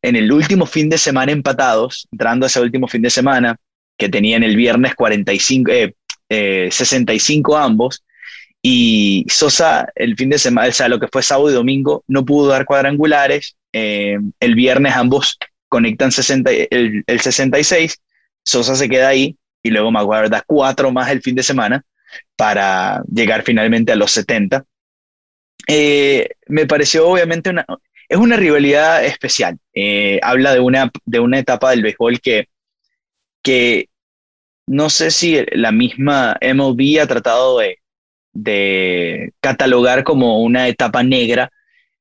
[0.00, 3.56] en el último fin de semana empatados, entrando a ese último fin de semana,
[3.98, 5.94] que tenían el viernes 45, eh,
[6.28, 8.04] eh, 65 ambos,
[8.62, 12.24] y Sosa el fin de semana, o sea, lo que fue sábado y domingo, no
[12.24, 15.38] pudo dar cuadrangulares, eh, el viernes ambos
[15.68, 18.00] conectan 60, el, el, 66,
[18.44, 21.84] Sosa se queda ahí, y luego Maguire da cuatro más el fin de semana
[22.36, 24.64] para llegar finalmente a los 70.
[25.66, 27.66] Eh, me pareció obviamente una,
[28.08, 32.48] es una rivalidad especial, eh, habla de una, de una etapa del béisbol que,
[33.42, 33.87] que
[34.68, 37.78] no sé si la misma MLB ha tratado de,
[38.32, 41.50] de, catalogar como una etapa negra,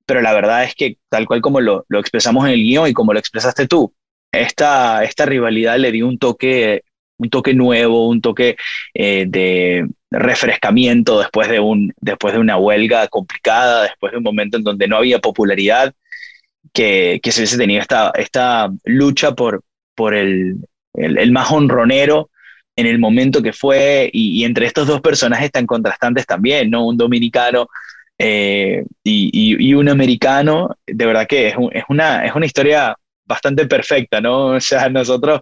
[0.05, 2.93] pero la verdad es que tal cual como lo, lo, expresamos en el guion y
[2.93, 3.93] como lo expresaste tú,
[4.32, 6.84] esta, esta rivalidad le dio un toque
[7.18, 8.57] un toque nuevo, un toque
[8.93, 14.57] eh, de refrescamiento después de, un, después de una huelga complicada, después de un momento
[14.57, 15.93] en donde no había popularidad,
[16.74, 19.63] que, que se hubiese tenido esta, esta lucha por,
[19.95, 20.57] por el,
[20.93, 22.30] el, más honronero
[22.78, 26.86] en el momento que fue, y, entre estos dos personajes tan contrastantes también, ¿no?
[26.86, 27.67] Un dominicano
[28.19, 31.55] eh, y, y, un americano, de verdad que es,
[31.89, 34.47] una, es una historia bastante perfecta, ¿no?
[34.55, 35.41] O sea, nosotros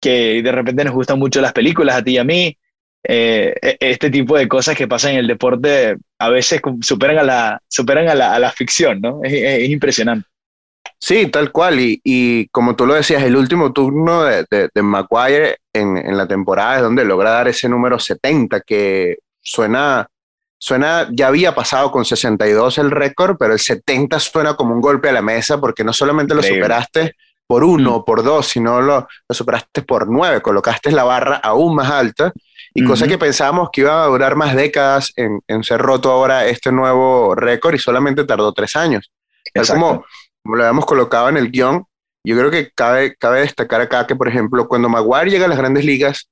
[0.00, 2.56] que de repente nos gustan mucho las películas, a ti y a mí,
[3.02, 7.22] eh, e, este tipo de cosas que pasan en el deporte a veces superan a
[7.24, 9.20] la, superan a la, a la ficción, ¿no?
[9.24, 10.29] Es, impresionante.
[11.00, 11.80] Sí, tal cual.
[11.80, 16.28] Y, y, como tú lo decías, el último turno de, de, Maguire en, en, la
[16.28, 20.06] temporada es donde logra dar ese número 70, que suena,
[20.58, 25.08] suena, ya había pasado con 62 el récord, pero el 70 suena como un golpe
[25.08, 27.14] a la mesa porque no solamente lo superaste,
[27.50, 28.04] por uno o mm.
[28.04, 32.32] por dos, sino lo, lo, superaste por nueve, colocaste la barra aún más alta
[32.72, 36.46] y cosa que pensábamos que iba a durar más décadas en, en, ser roto ahora
[36.46, 39.10] este nuevo récord y solamente tardó tres años.
[39.68, 40.04] Como,
[40.50, 41.84] como lo habíamos colocado en el guion,
[42.24, 45.58] yo creo que cabe, cabe destacar acá que, por ejemplo, cuando Maguire llega a las
[45.58, 46.28] grandes ligas,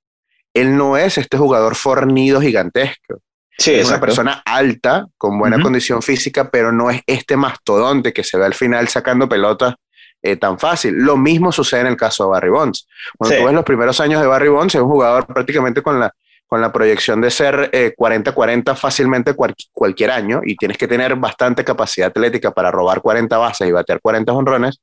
[0.55, 3.21] él no es este jugador fornido gigantesco.
[3.57, 8.25] Sí, es una persona alta, con buena condición física, pero no es este mastodonte que
[8.25, 9.77] se ve al final sacando pelotas
[10.21, 10.95] eh, tan fácil.
[10.95, 12.89] Lo mismo sucede en el caso de Barry Bonds.
[13.16, 16.12] Cuando tú ves los primeros años de Barry Bonds, es un jugador prácticamente con la,
[16.49, 19.34] con la proyección de ser 40-40 eh, fácilmente
[19.72, 24.01] cualquier año y tienes que tener bastante capacidad atlética para robar 40 bases y batear
[24.01, 24.80] 40 honrones.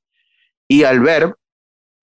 [0.68, 1.34] Y al ver,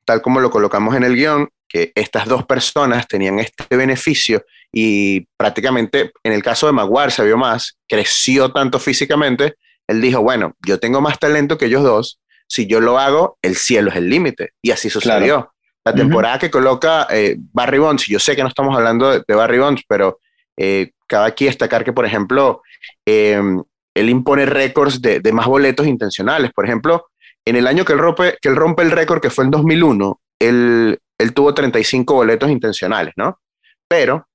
[0.05, 5.27] tal como lo colocamos en el guion, que estas dos personas tenían este beneficio y
[5.37, 9.55] prácticamente en el caso de Maguire se vio más, creció tanto físicamente,
[9.87, 13.57] él dijo, bueno, yo tengo más talento que ellos dos, si yo lo hago, el
[13.57, 14.51] cielo es el límite.
[14.61, 15.52] Y así sucedió.
[15.85, 19.59] La temporada que coloca eh, Barry Bonds, yo sé que no estamos hablando de, Barry
[19.59, 20.21] Bonds, pero
[20.57, 22.63] eh, cabe aquí destacar que, por ejemplo,
[23.05, 23.61] em,
[23.95, 26.53] él impone récords de, más boletos intencionales.
[26.53, 27.07] Por ejemplo,
[27.45, 30.21] en el año que él rompe, que él rompe el récord, que fue en 2001,
[30.39, 33.41] él, él tuvo 35 boletos intencionales, ¿no?
[33.89, 34.29] Pero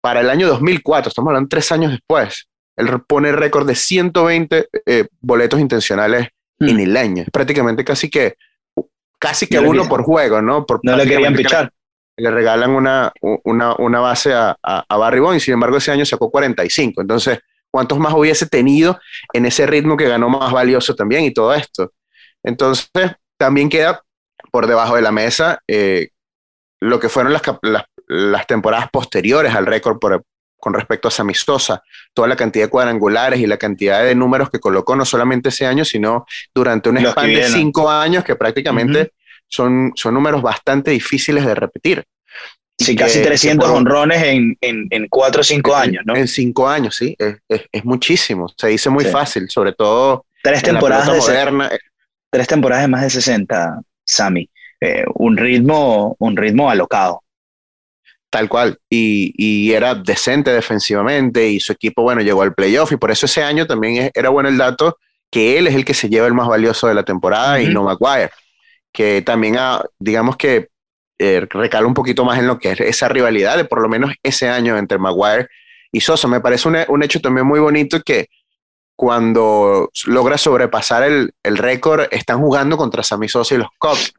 [0.00, 5.06] para el año 2004, estamos hablando tres años después, él pone récord de 120 eh,
[5.20, 6.28] boletos intencionales
[6.58, 6.68] Mm.
[6.68, 7.24] en el año.
[7.32, 8.36] Prácticamente casi que,
[9.24, 10.66] casi que uno por juego, ¿no?
[10.66, 11.72] Por no le querían pichar.
[12.16, 13.12] Le, regalan una,
[13.42, 17.00] una, una base a, a, Barry Bonds y sin embargo ese año sacó 45.
[17.00, 19.00] Entonces, ¿cuántos más hubiese tenido
[19.32, 21.92] en ese ritmo que ganó más valioso también y todo esto?
[22.44, 22.88] Entonces,
[23.36, 24.02] también queda
[24.52, 26.10] por debajo de la mesa eh,
[26.80, 30.22] lo que fueron las, las, las temporadas posteriores al récord por,
[30.64, 31.82] con respecto a Sammy Sosa,
[32.14, 35.66] toda la cantidad de cuadrangulares y la cantidad de números que colocó no solamente ese
[35.66, 39.12] año, sino durante un span de cinco años que prácticamente
[39.46, 42.02] son, son números bastante difíciles de repetir.
[42.78, 46.16] Sí, casi 300 honrones en, en, en, cuatro o cinco años, ¿no?
[46.16, 47.36] En cinco años, sí, es,
[47.70, 48.48] es, muchísimo.
[48.56, 50.24] Se dice muy fácil, sobre todo.
[50.42, 51.70] Tres temporadas, de moderna.
[52.30, 54.48] tres temporadas de más de 60, Sammy.
[54.80, 57.22] Eh, un, ritmo, un ritmo alocado.
[58.34, 58.80] Tal cual.
[58.90, 63.44] Y, era decente defensivamente y su equipo, bueno, llegó al playoff y por eso ese
[63.44, 64.98] año también era bueno el dato
[65.30, 67.84] que él es el que se lleva el más valioso de la temporada y no
[67.84, 68.32] Maguire,
[68.92, 69.56] que también,
[70.00, 70.66] digamos que
[71.16, 74.12] eh, recala un poquito más en lo que es esa rivalidad de por lo menos
[74.20, 75.46] ese año entre Maguire
[75.92, 76.26] y Sosa.
[76.26, 78.30] Me parece un, hecho también muy bonito que
[78.96, 84.12] cuando logra sobrepasar el, récord, están jugando contra Sammy Sosa y los Cubs.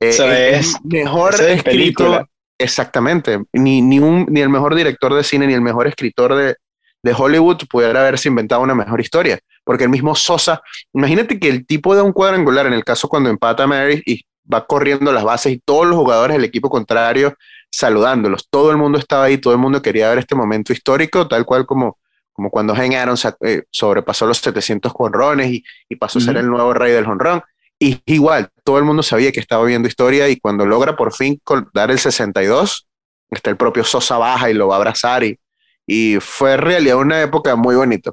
[0.00, 2.28] Eh, es, mejor escrito
[2.58, 3.40] Exactamente.
[3.52, 6.56] Ni, ni, un, ni el mejor director de cine ni el mejor escritor de,
[7.02, 9.38] de Hollywood pudiera haberse inventado una mejor historia.
[9.64, 13.30] Porque el mismo Sosa, imagínate que el tipo da un cuadrangular, en el caso cuando
[13.30, 17.34] empata Mary y va corriendo las bases y todos los jugadores del equipo contrario
[17.70, 18.48] saludándolos.
[18.48, 21.66] Todo el mundo estaba ahí, todo el mundo quería ver este momento histórico, tal cual
[21.66, 21.98] como,
[22.32, 26.48] como cuando Gen Aaron eh, sobrepasó los 700 jonrones y, y pasó a ser el
[26.48, 27.42] nuevo rey del jonrón.
[27.78, 31.40] Y igual, todo el mundo sabía que estaba viendo historia y cuando logra por fin
[31.72, 32.86] dar el 62,
[33.30, 35.38] está el propio Sosa baja y lo va a abrazar y,
[35.86, 38.12] y fue en realidad una época muy bonita.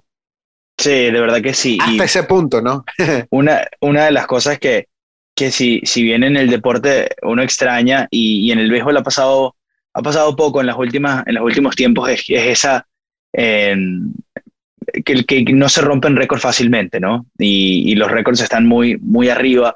[0.77, 1.77] Sí, de verdad que sí.
[1.81, 2.85] Hasta ese punto, ¿no?
[3.31, 4.87] una, una de las cosas que,
[5.35, 9.03] que si, si bien en el deporte uno extraña y, y, en el béisbol ha
[9.03, 9.57] pasado,
[9.93, 12.87] ha pasado poco en, las últimas, en los últimos tiempos, es, es esa,
[13.33, 17.25] que, que no se rompen récords fácilmente, ¿no?
[17.37, 19.75] Y, y, los récords están muy, muy arriba.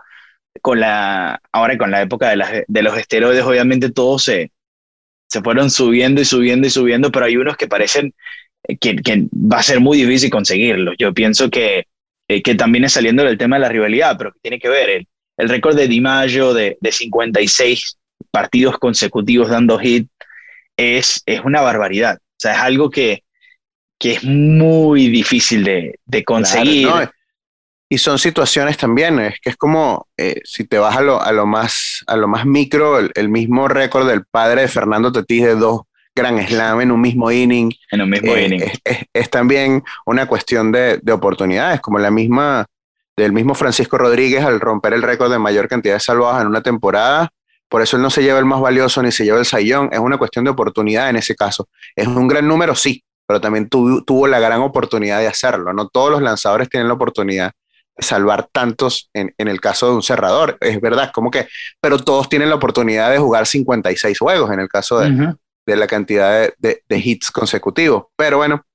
[0.62, 4.52] Con la, ahora con la época de, las, de los esteroides, obviamente todos se,
[5.28, 8.14] se fueron subiendo y subiendo y subiendo, pero hay unos que parecen
[8.80, 10.96] que, que va a ser muy difícil conseguirlos.
[10.98, 11.86] Yo pienso que,
[12.28, 14.90] eh, que también es saliendo del tema de la rivalidad, pero que tiene que ver
[14.90, 17.98] el, el récord de Di Maggio de, de 56
[18.32, 20.10] partidos consecutivos dando hit
[20.76, 22.18] es, es una barbaridad.
[22.18, 23.24] O sea, es algo que,
[24.00, 26.90] que es muy difícil de, de conseguir.
[27.92, 31.32] Y son situaciones también, es que es como eh, si te vas a lo, a
[31.32, 35.56] lo, más, a lo más micro, el, mismo récord del padre de Fernando Tatís de
[35.56, 35.82] dos
[36.16, 37.72] Grand Slam en un mismo inning.
[37.90, 38.64] En un mismo eh, inning.
[39.12, 42.68] Es, también una cuestión de, de, oportunidades, como la misma
[43.18, 46.62] del mismo Francisco Rodríguez al romper el récord de mayor cantidad de salvados en una
[46.62, 47.30] temporada.
[47.68, 49.90] Por eso él no se lleva el más valioso ni se lleva el sayón.
[49.92, 51.68] Es una cuestión de oportunidad en ese caso.
[51.96, 55.74] Es un gran número, sí, pero también tuvo la gran oportunidad de hacerlo.
[55.74, 57.52] No todos los lanzadores tienen la oportunidad
[58.00, 60.58] salvar tantos en, el caso de un cerrador.
[60.62, 61.48] Es verdad, como que,
[61.82, 65.36] pero todos tienen la oportunidad de jugar 56 juegos en el caso de,
[65.66, 68.06] la cantidad de, hits consecutivos.
[68.16, 68.66] Pero bueno,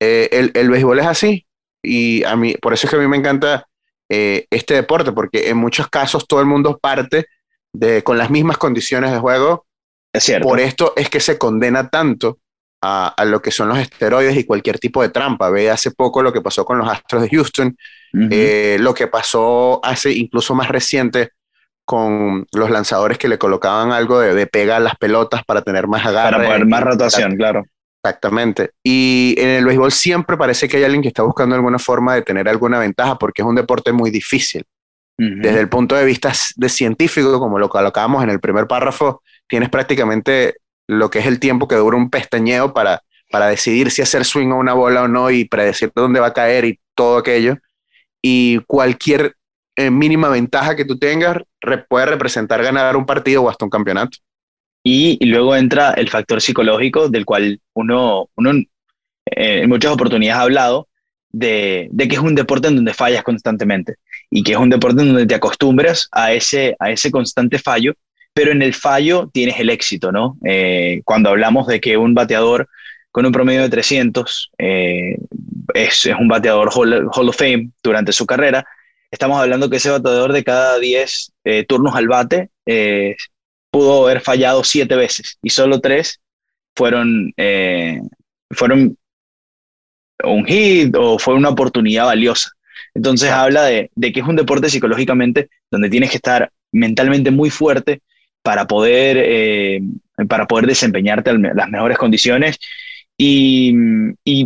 [0.00, 1.46] eh, el, el, béisbol es así
[1.82, 3.66] y a mí, por eso es que a mí me encanta
[4.08, 7.26] eh, este deporte, porque en muchos casos todo el mundo parte
[7.72, 9.66] de, con las mismas condiciones de juego.
[10.12, 10.48] Es cierto.
[10.48, 12.38] Por esto es que se condena tanto
[12.82, 15.50] a, lo que son los esteroides y cualquier tipo de trampa.
[15.50, 17.76] Ve hace poco lo que pasó con los Astros de Houston,
[18.30, 21.30] eh, lo que pasó hace incluso más reciente
[21.84, 25.88] con los lanzadores que le colocaban algo de, de pega a las pelotas para tener
[25.88, 26.36] más agarre.
[26.36, 27.64] Para poner más rotación, claro.
[28.02, 28.70] Exactamente.
[28.82, 32.22] Y en el béisbol siempre parece que hay alguien que está buscando alguna forma de
[32.22, 34.64] tener alguna ventaja porque es un deporte muy difícil.
[35.22, 39.68] Desde el punto de vista de científico, como lo colocamos en el primer párrafo, tienes
[39.68, 40.59] prácticamente
[40.90, 44.50] lo que es el tiempo que dura un pestañeo para, para decidir si hacer swing
[44.50, 47.56] a una bola o no y predecir dónde va a caer y todo aquello.
[48.20, 49.36] Y cualquier
[49.76, 51.38] eh, mínima ventaja que tú tengas
[51.88, 54.18] puede representar ganar un partido o hasta un campeonato.
[54.82, 58.28] Y, luego entra el factor psicológico del cual uno,
[59.26, 60.88] eh, en muchas oportunidades ha hablado
[61.30, 63.96] de, de, que es un deporte en donde fallas constantemente
[64.28, 67.94] y que es un deporte en donde te acostumbras a ese, a ese constante fallo
[68.40, 70.38] pero en el fallo tienes el éxito, ¿no?
[70.46, 72.70] Eh, cuando hablamos de que un bateador
[73.10, 75.18] con un promedio de 300 eh,
[75.74, 78.66] es, un bateador Hall, of Fame durante su carrera,
[79.10, 82.48] estamos hablando que ese bateador de cada 10 eh, turnos al bate
[83.70, 86.18] pudo haber fallado 7 veces y solo 3
[86.74, 87.34] fueron,
[88.52, 88.96] fueron
[90.24, 92.52] un hit o fue una oportunidad valiosa.
[92.94, 97.50] Entonces habla de, de, que es un deporte psicológicamente donde tienes que estar mentalmente muy
[97.50, 98.00] fuerte
[98.42, 99.80] para poder, eh,
[100.28, 102.58] para poder desempeñarte en las mejores condiciones.
[103.16, 103.74] Y,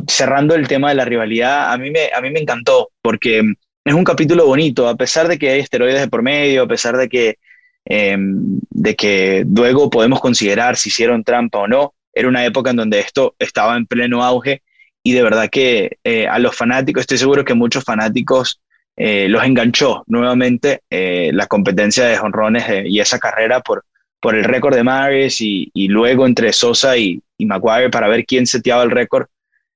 [0.09, 3.43] cerrando el tema de la rivalidad, a mí, me, a mí me encantó porque
[3.85, 6.97] es un capítulo bonito, a pesar de que hay esteroides de por medio, a pesar
[6.97, 7.39] de que,
[7.85, 12.77] em, de que luego podemos considerar si hicieron trampa o no, era una época en
[12.77, 14.63] donde esto estaba en pleno auge
[15.03, 18.61] y de verdad que eh, a los fanáticos, estoy seguro que muchos fanáticos
[18.97, 23.85] eh, los enganchó nuevamente eh, la competencia de jonrones y esa carrera por,
[24.21, 28.47] por el récord de Maris y, luego entre Sosa y, y, Maguire para ver quién
[28.47, 29.27] seteaba el récord.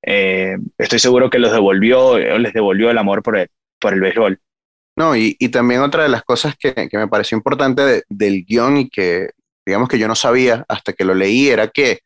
[0.02, 3.48] Eh, estoy seguro que los devolvió, les devolvió el amor por el,
[3.80, 4.38] por el béisbol.
[4.96, 8.88] No, y, también otra de las cosas que, que me pareció importante del guion y
[8.88, 9.30] que
[9.66, 12.00] digamos que yo no sabía hasta que lo leí era que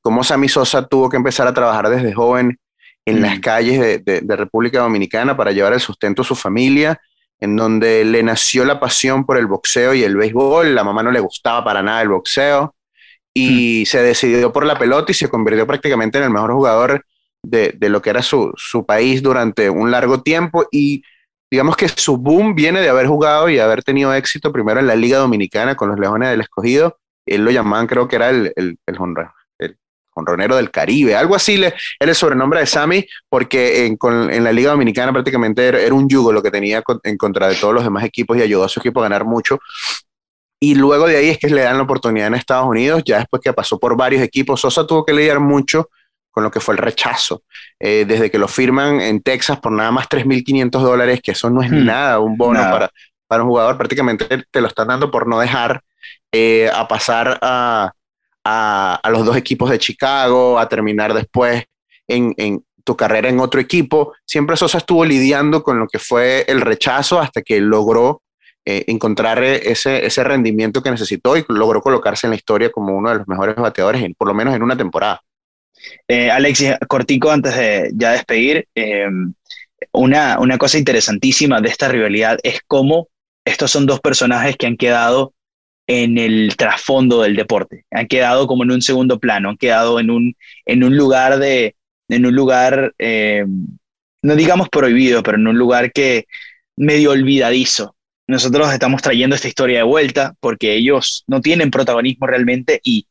[0.00, 2.58] como Sammy Sosa tuvo que empezar a trabajar desde joven
[3.06, 3.40] en las mm.
[3.40, 7.00] calles de, República Dominicana para llevar el sustento a su familia,
[7.40, 10.74] en donde le nació la pasión por el boxeo y el béisbol.
[10.74, 12.74] La mamá no le gustaba para nada el boxeo
[13.34, 13.86] y mm.
[13.86, 17.04] se decidió por la pelota y se convirtió prácticamente en el mejor jugador
[17.42, 18.54] de, lo que era su,
[18.86, 20.66] país durante un largo tiempo.
[20.70, 21.02] Y
[21.50, 24.96] digamos que su boom viene de haber jugado y haber tenido éxito primero en la
[24.96, 26.98] Liga Dominicana con los Leones del Escogido.
[27.26, 28.96] Él lo llamaban, creo que era el, el, el
[30.16, 34.70] Ronero del Caribe, algo así le, era el sobrenombre de Sammy, porque en, la Liga
[34.70, 38.36] Dominicana prácticamente era, un yugo lo que tenía en contra de todos los demás equipos
[38.36, 39.58] y ayudó a su equipo a ganar mucho.
[40.60, 43.42] Y luego de ahí es que le dan la oportunidad en Estados Unidos, ya después
[43.42, 44.60] que pasó por varios equipos.
[44.60, 45.90] Sosa tuvo que lidiar mucho
[46.30, 47.42] con lo que fue el rechazo.
[47.78, 51.62] Eh, desde que lo firman en Texas por nada más 3.500 dólares, que eso no
[51.62, 51.84] es hmm.
[51.84, 52.90] nada, un bono para,
[53.26, 55.82] para un jugador, prácticamente te lo están dando por no dejar
[56.32, 57.92] eh, a pasar a,
[58.44, 61.64] a, los dos equipos de Chicago, a terminar después
[62.06, 64.12] en, tu carrera en otro equipo.
[64.26, 68.22] Siempre Sosa estuvo lidiando con lo que fue el rechazo hasta que logró
[68.66, 73.10] eh, encontrar ese, ese rendimiento que necesitó y logró colocarse en la historia como uno
[73.10, 75.22] de los mejores bateadores, por lo menos en una temporada.
[76.08, 79.08] Eh, Alexis, cortico antes de ya despedir, eh,
[79.92, 83.08] una, una cosa interesantísima de esta rivalidad es cómo
[83.44, 85.34] estos son dos personajes que han quedado
[85.86, 87.84] en el trasfondo del deporte.
[87.90, 91.76] Han quedado como en un segundo plano, han quedado en un, en un lugar de,
[92.08, 93.44] en un lugar, eh,
[94.22, 96.26] no digamos prohibido, pero en un lugar que
[96.76, 97.96] medio olvidadizo.
[98.26, 103.06] Nosotros estamos trayendo esta historia de vuelta porque ellos no tienen protagonismo realmente y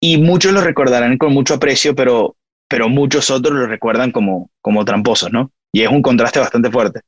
[0.00, 2.36] y muchos lo recordarán con mucho aprecio, pero,
[2.68, 5.50] pero muchos otros lo recuerdan como, como tramposos, ¿no?
[5.72, 7.00] Y es un contraste bastante fuerte.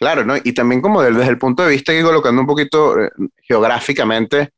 [0.00, 0.34] Claro, ¿no?
[0.42, 3.10] Y también como desde el punto de vista que colocando un poquito eh,
[3.42, 4.50] geográficamente,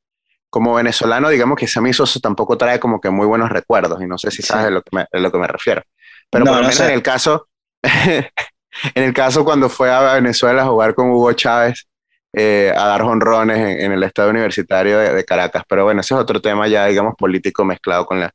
[0.48, 4.18] como venezolano, digamos que Sammy Sosa tampoco trae como que muy buenos recuerdos, y no
[4.18, 5.82] sé si sabes de, lo que me, lo que me refiero.
[6.30, 7.48] Pero por lo menos en el caso,
[7.82, 11.86] en el caso cuando fue a Venezuela a jugar con Hugo Chávez,
[12.34, 15.64] eh, a dar honrones en, el Estado Universitario de, Caracas.
[15.68, 18.30] Pero bueno, ese es otro tema ya, digamos, político mezclado con, la,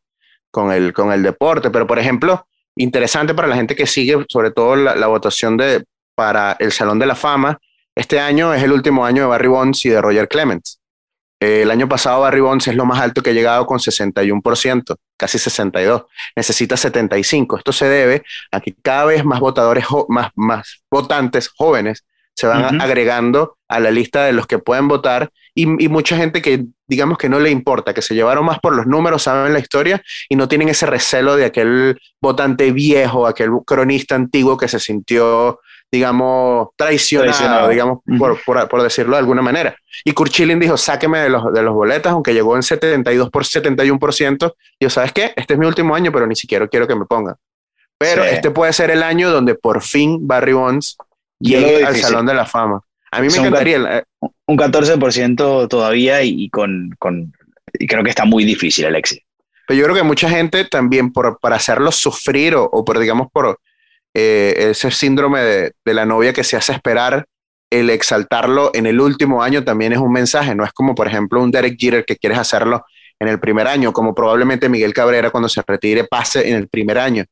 [0.51, 1.71] con, el, con el deporte.
[1.71, 5.83] Pero, por ejemplo, interesante para la gente que sigue, sobre todo la, votación de,
[6.17, 7.59] para el Salón de la Fama.
[7.95, 10.81] Este año es el último año de Barry Bonds y de Roger Clemens.
[11.39, 14.95] Eh, el año pasado Barry Bonds es lo más alto que ha llegado con 61%,
[15.15, 16.05] casi 62.
[16.35, 17.57] Necesita 75.
[17.57, 22.03] Esto se debe a que cada vez más votadores, más, más votantes jóvenes
[22.33, 26.65] se van agregando a la lista de los que pueden votar y, mucha gente que
[26.87, 30.03] digamos que no le importa, que se llevaron más por los números, saben la historia
[30.29, 35.59] y no tienen ese recelo de aquel votante viejo, aquel cronista antiguo que se sintió,
[35.91, 39.75] digamos, traicionado, digamos, por, por, decirlo de alguna manera.
[40.03, 44.53] Y Kurt dijo, sáqueme de los, de los boletas, aunque llegó en 72 por 71%.
[44.79, 45.33] Y yo, ¿sabes qué?
[45.35, 47.35] Este es mi último año, pero ni siquiera quiero que me pongan.
[47.97, 50.97] Pero este puede ser el año donde por fin Barry Bonds
[51.39, 52.81] llegue al Salón de la Fama.
[53.11, 54.03] A mí me encantaría.
[54.45, 57.33] Un 14% todavía y, con, con,
[57.73, 59.21] y creo que está muy difícil, Alexis.
[59.67, 63.27] Pero yo creo que mucha gente también, por, para hacerlo sufrir o, o por, digamos,
[63.31, 63.59] por
[64.19, 67.27] eh, ese síndrome de, de, la novia que se hace esperar,
[67.69, 70.55] el exaltarlo en el último año también es un mensaje.
[70.55, 72.83] No es como, por ejemplo, un Derek Jeter que quieres hacerlo
[73.19, 76.97] en el primer año, como probablemente Miguel Cabrera cuando se retire pase en el primer
[76.97, 77.25] año.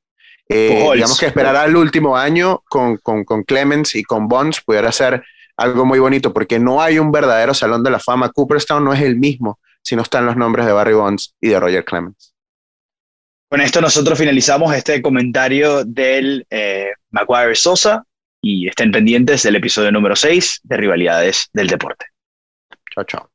[0.48, 4.92] Eh, digamos que esperar al último año con, con, con, Clemens y con Bonds pudiera
[4.92, 5.24] ser
[5.58, 8.30] algo muy bonito, porque no hay un verdadero salón de la fama.
[8.30, 11.60] Cooperstown no es el mismo si no están los nombres de Barry Bonds y de
[11.60, 12.35] Roger Clemens.
[13.48, 18.04] Con esto nosotros finalizamos este comentario del eh, Maguire Sosa
[18.42, 22.08] y estén pendientes del episodio número 6 de Rivalidades del Deporte.
[22.94, 23.35] Chao, chao.